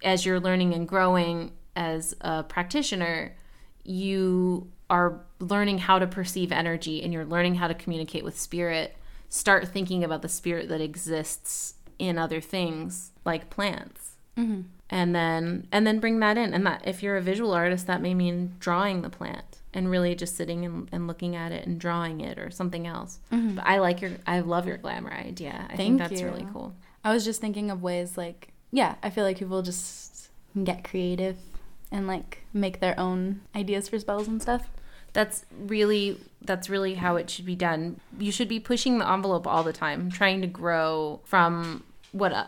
[0.02, 3.36] as you're learning and growing as a practitioner,
[3.84, 8.96] you are learning how to perceive energy and you're learning how to communicate with spirit.
[9.30, 14.16] Start thinking about the spirit that exists in other things like plants.
[14.36, 14.62] Mm-hmm.
[14.90, 16.52] And then and then bring that in.
[16.52, 20.14] And that if you're a visual artist, that may mean drawing the plant and really
[20.14, 23.20] just sitting and, and looking at it and drawing it or something else.
[23.32, 23.54] Mm-hmm.
[23.56, 25.66] But I like your I love your glamour idea.
[25.70, 26.28] I think Thank that's you.
[26.28, 26.74] really cool.
[27.04, 30.30] I was just thinking of ways like, yeah, I feel like people just
[30.64, 31.36] get creative
[31.92, 34.68] and like make their own ideas for spells and stuff.
[35.12, 39.46] That's really that's really how it should be done you should be pushing the envelope
[39.46, 41.82] all the time trying to grow from
[42.12, 42.46] what uh,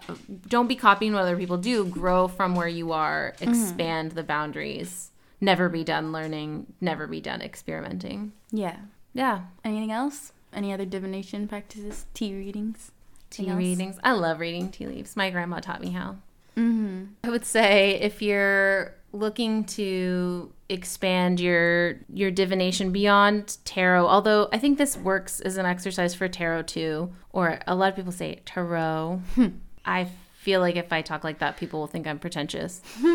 [0.48, 5.10] don't be copying what other people do grow from where you are expand the boundaries
[5.40, 8.76] never be done learning never be done experimenting Yeah.
[9.14, 10.32] yeah Anything else?
[10.54, 12.04] Any other divination practices?
[12.14, 12.90] Tea readings?
[13.30, 13.58] tea Anything else?
[13.78, 16.16] readings i love reading tea leaves my grandma taught me how
[16.56, 17.04] Mm-hmm.
[17.24, 24.58] I would say if you're looking to expand your your divination beyond tarot, although I
[24.58, 28.40] think this works as an exercise for tarot too, or a lot of people say
[28.44, 29.20] tarot.
[29.34, 29.46] Hmm.
[29.84, 30.08] I
[30.38, 32.80] feel like if I talk like that, people will think I'm pretentious.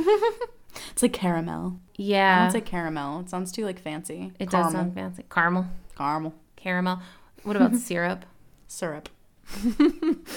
[0.91, 1.79] It's like caramel.
[1.79, 3.21] I Yeah, don't say caramel.
[3.21, 4.31] It sounds too like fancy.
[4.37, 4.69] it Caramel.
[4.71, 5.23] does sound fancy.
[5.27, 5.65] Caramel,
[5.97, 6.99] caramel caramel.
[7.41, 8.25] What about syrup?
[8.67, 9.09] syrup.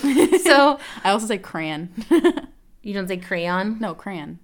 [0.43, 1.91] So I also say crayon.
[2.83, 4.39] you don't say crayon, no, crayon.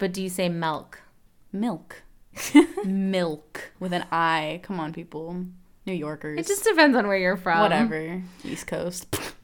[0.00, 1.02] But do you say milk?
[1.52, 2.02] Milk.
[2.84, 4.60] Milk with an I.
[4.64, 5.44] Come on, people.
[5.86, 6.40] New Yorkers.
[6.40, 7.60] It just depends on where you're from.
[7.60, 8.22] whatever.
[8.44, 9.06] East Coast.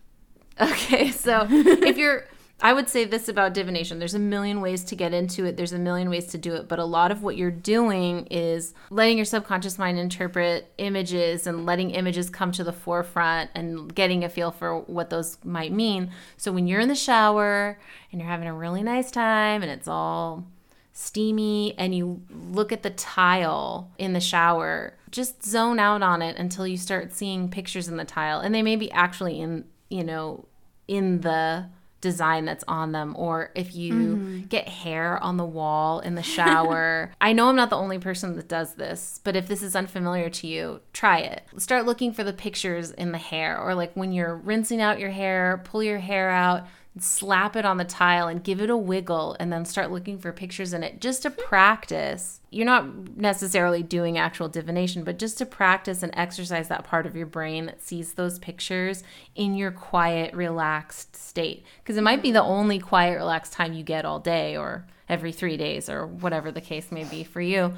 [0.59, 2.27] Okay, so if you're,
[2.63, 5.75] I would say this about divination there's a million ways to get into it, there's
[5.75, 9.19] a million ways to do it, but a lot of what you're doing is letting
[9.19, 14.29] your subconscious mind interpret images and letting images come to the forefront and getting a
[14.29, 16.11] feel for what those might mean.
[16.39, 17.79] So when you're in the shower
[18.11, 20.47] and you're having a really nice time and it's all
[20.95, 26.39] steamy and you look at the tile in the shower, just zone out on it
[26.39, 28.41] until you start seeing pictures in the tile.
[28.41, 30.47] And they may be actually in, you know,
[30.89, 31.67] in the
[32.07, 34.41] design that's on them or if you mm-hmm.
[34.43, 37.11] get hair on the wall in the shower.
[37.21, 40.31] I know I'm not the only person that does this, but if this is unfamiliar
[40.31, 41.43] to you, try it.
[41.57, 45.11] Start looking for the pictures in the hair or like when you're rinsing out your
[45.11, 49.37] hair, pull your hair out, slap it on the tile and give it a wiggle
[49.39, 52.41] and then start looking for pictures in it just to practice.
[52.51, 57.15] You're not necessarily doing actual divination, but just to practice and exercise that part of
[57.15, 59.03] your brain that sees those pictures
[59.35, 61.65] in your quiet, relaxed state.
[61.83, 65.33] Because it might be the only quiet, relaxed time you get all day or every
[65.33, 67.75] three days or whatever the case may be for you.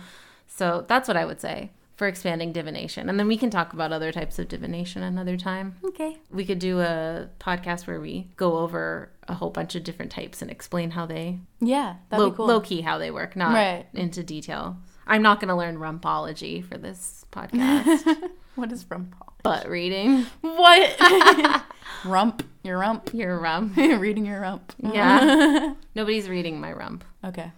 [0.47, 1.71] So that's what I would say.
[1.99, 3.09] For expanding divination.
[3.11, 5.75] And then we can talk about other types of divination another time.
[5.85, 6.17] Okay.
[6.31, 10.41] We could do a podcast where we go over a whole bunch of different types
[10.41, 12.47] and explain how they Yeah, that'd low, be cool.
[12.47, 13.87] low key how they work, not Right.
[13.93, 14.77] into detail.
[15.09, 18.17] I'm not going to learn rumpology for this podcast,
[18.55, 19.17] what is rump?
[19.43, 21.63] Butt reading What?
[22.05, 22.43] rump.
[22.63, 23.13] Your rump.
[23.13, 23.77] your rump.
[23.77, 24.73] Reading your rump.
[24.79, 25.75] Yeah.
[25.95, 27.05] Nobody's reading my rump.
[27.25, 27.51] Okay.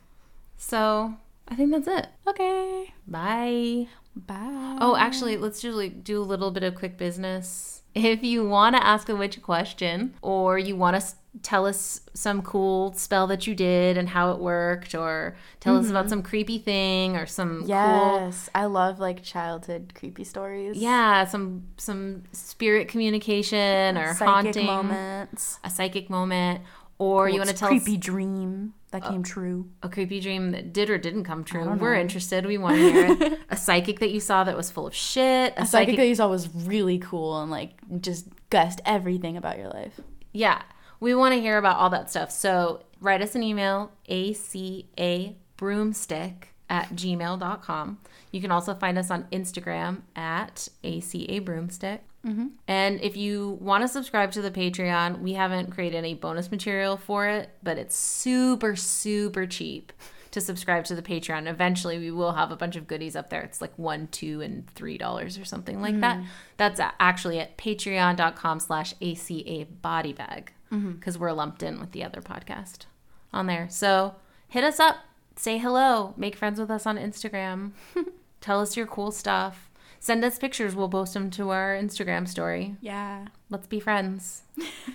[0.56, 1.14] So
[1.48, 2.06] I think that's it.
[2.28, 2.92] Okay.
[3.08, 3.88] Bye.
[4.26, 4.78] Bye.
[4.80, 7.82] Oh, actually, let's just like do a little bit of quick business.
[7.94, 11.66] If you want to ask a witch a question, or you want to s- tell
[11.66, 16.04] us some cool spell that you did and how it worked, or tell us about
[16.04, 16.10] mm-hmm.
[16.10, 20.76] some creepy thing or some cool, Yes, I love like childhood creepy stories.
[20.76, 25.58] yeah, some some spirit communication or psychic haunting, moments.
[25.64, 26.62] a psychic moment,
[26.98, 29.70] or you want to tell creepy us dream that uh, came true.
[29.82, 31.68] a creepy dream that did or didn't come true.
[31.74, 32.44] We're interested.
[32.44, 33.40] We want to hear it.
[33.50, 35.54] a psychic that you saw that was full of shit.
[35.56, 39.58] A, A psychic that you saw was really cool and like just guessed everything about
[39.58, 40.00] your life.
[40.32, 40.62] Yeah,
[40.98, 42.30] we want to hear about all that stuff.
[42.30, 47.98] So write us an email, aca broomstick at gmail.com.
[48.32, 52.00] You can also find us on Instagram at aca broomstick.
[52.26, 52.48] Mm-hmm.
[52.68, 56.96] And if you want to subscribe to the Patreon, we haven't created any bonus material
[56.96, 59.92] for it, but it's super, super cheap
[60.30, 61.48] to subscribe to the Patreon.
[61.48, 63.42] Eventually, we will have a bunch of goodies up there.
[63.42, 66.18] It's like one, two, and three dollars or something like that.
[66.18, 66.26] Mm.
[66.56, 71.22] That's actually at patreon.com slash ACA body bag because mm-hmm.
[71.22, 72.86] we're lumped in with the other podcast
[73.32, 73.68] on there.
[73.70, 74.16] So
[74.48, 74.98] hit us up,
[75.36, 77.72] say hello, make friends with us on Instagram,
[78.40, 79.69] tell us your cool stuff.
[80.00, 80.74] Send us pictures.
[80.74, 82.76] We'll post them to our Instagram story.
[82.80, 83.26] Yeah.
[83.50, 84.42] Let's be friends.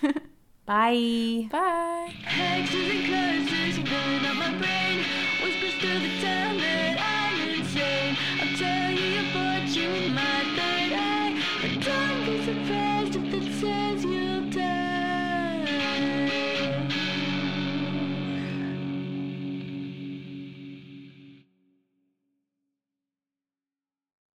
[0.66, 1.47] Bye.
[1.51, 2.14] Bye.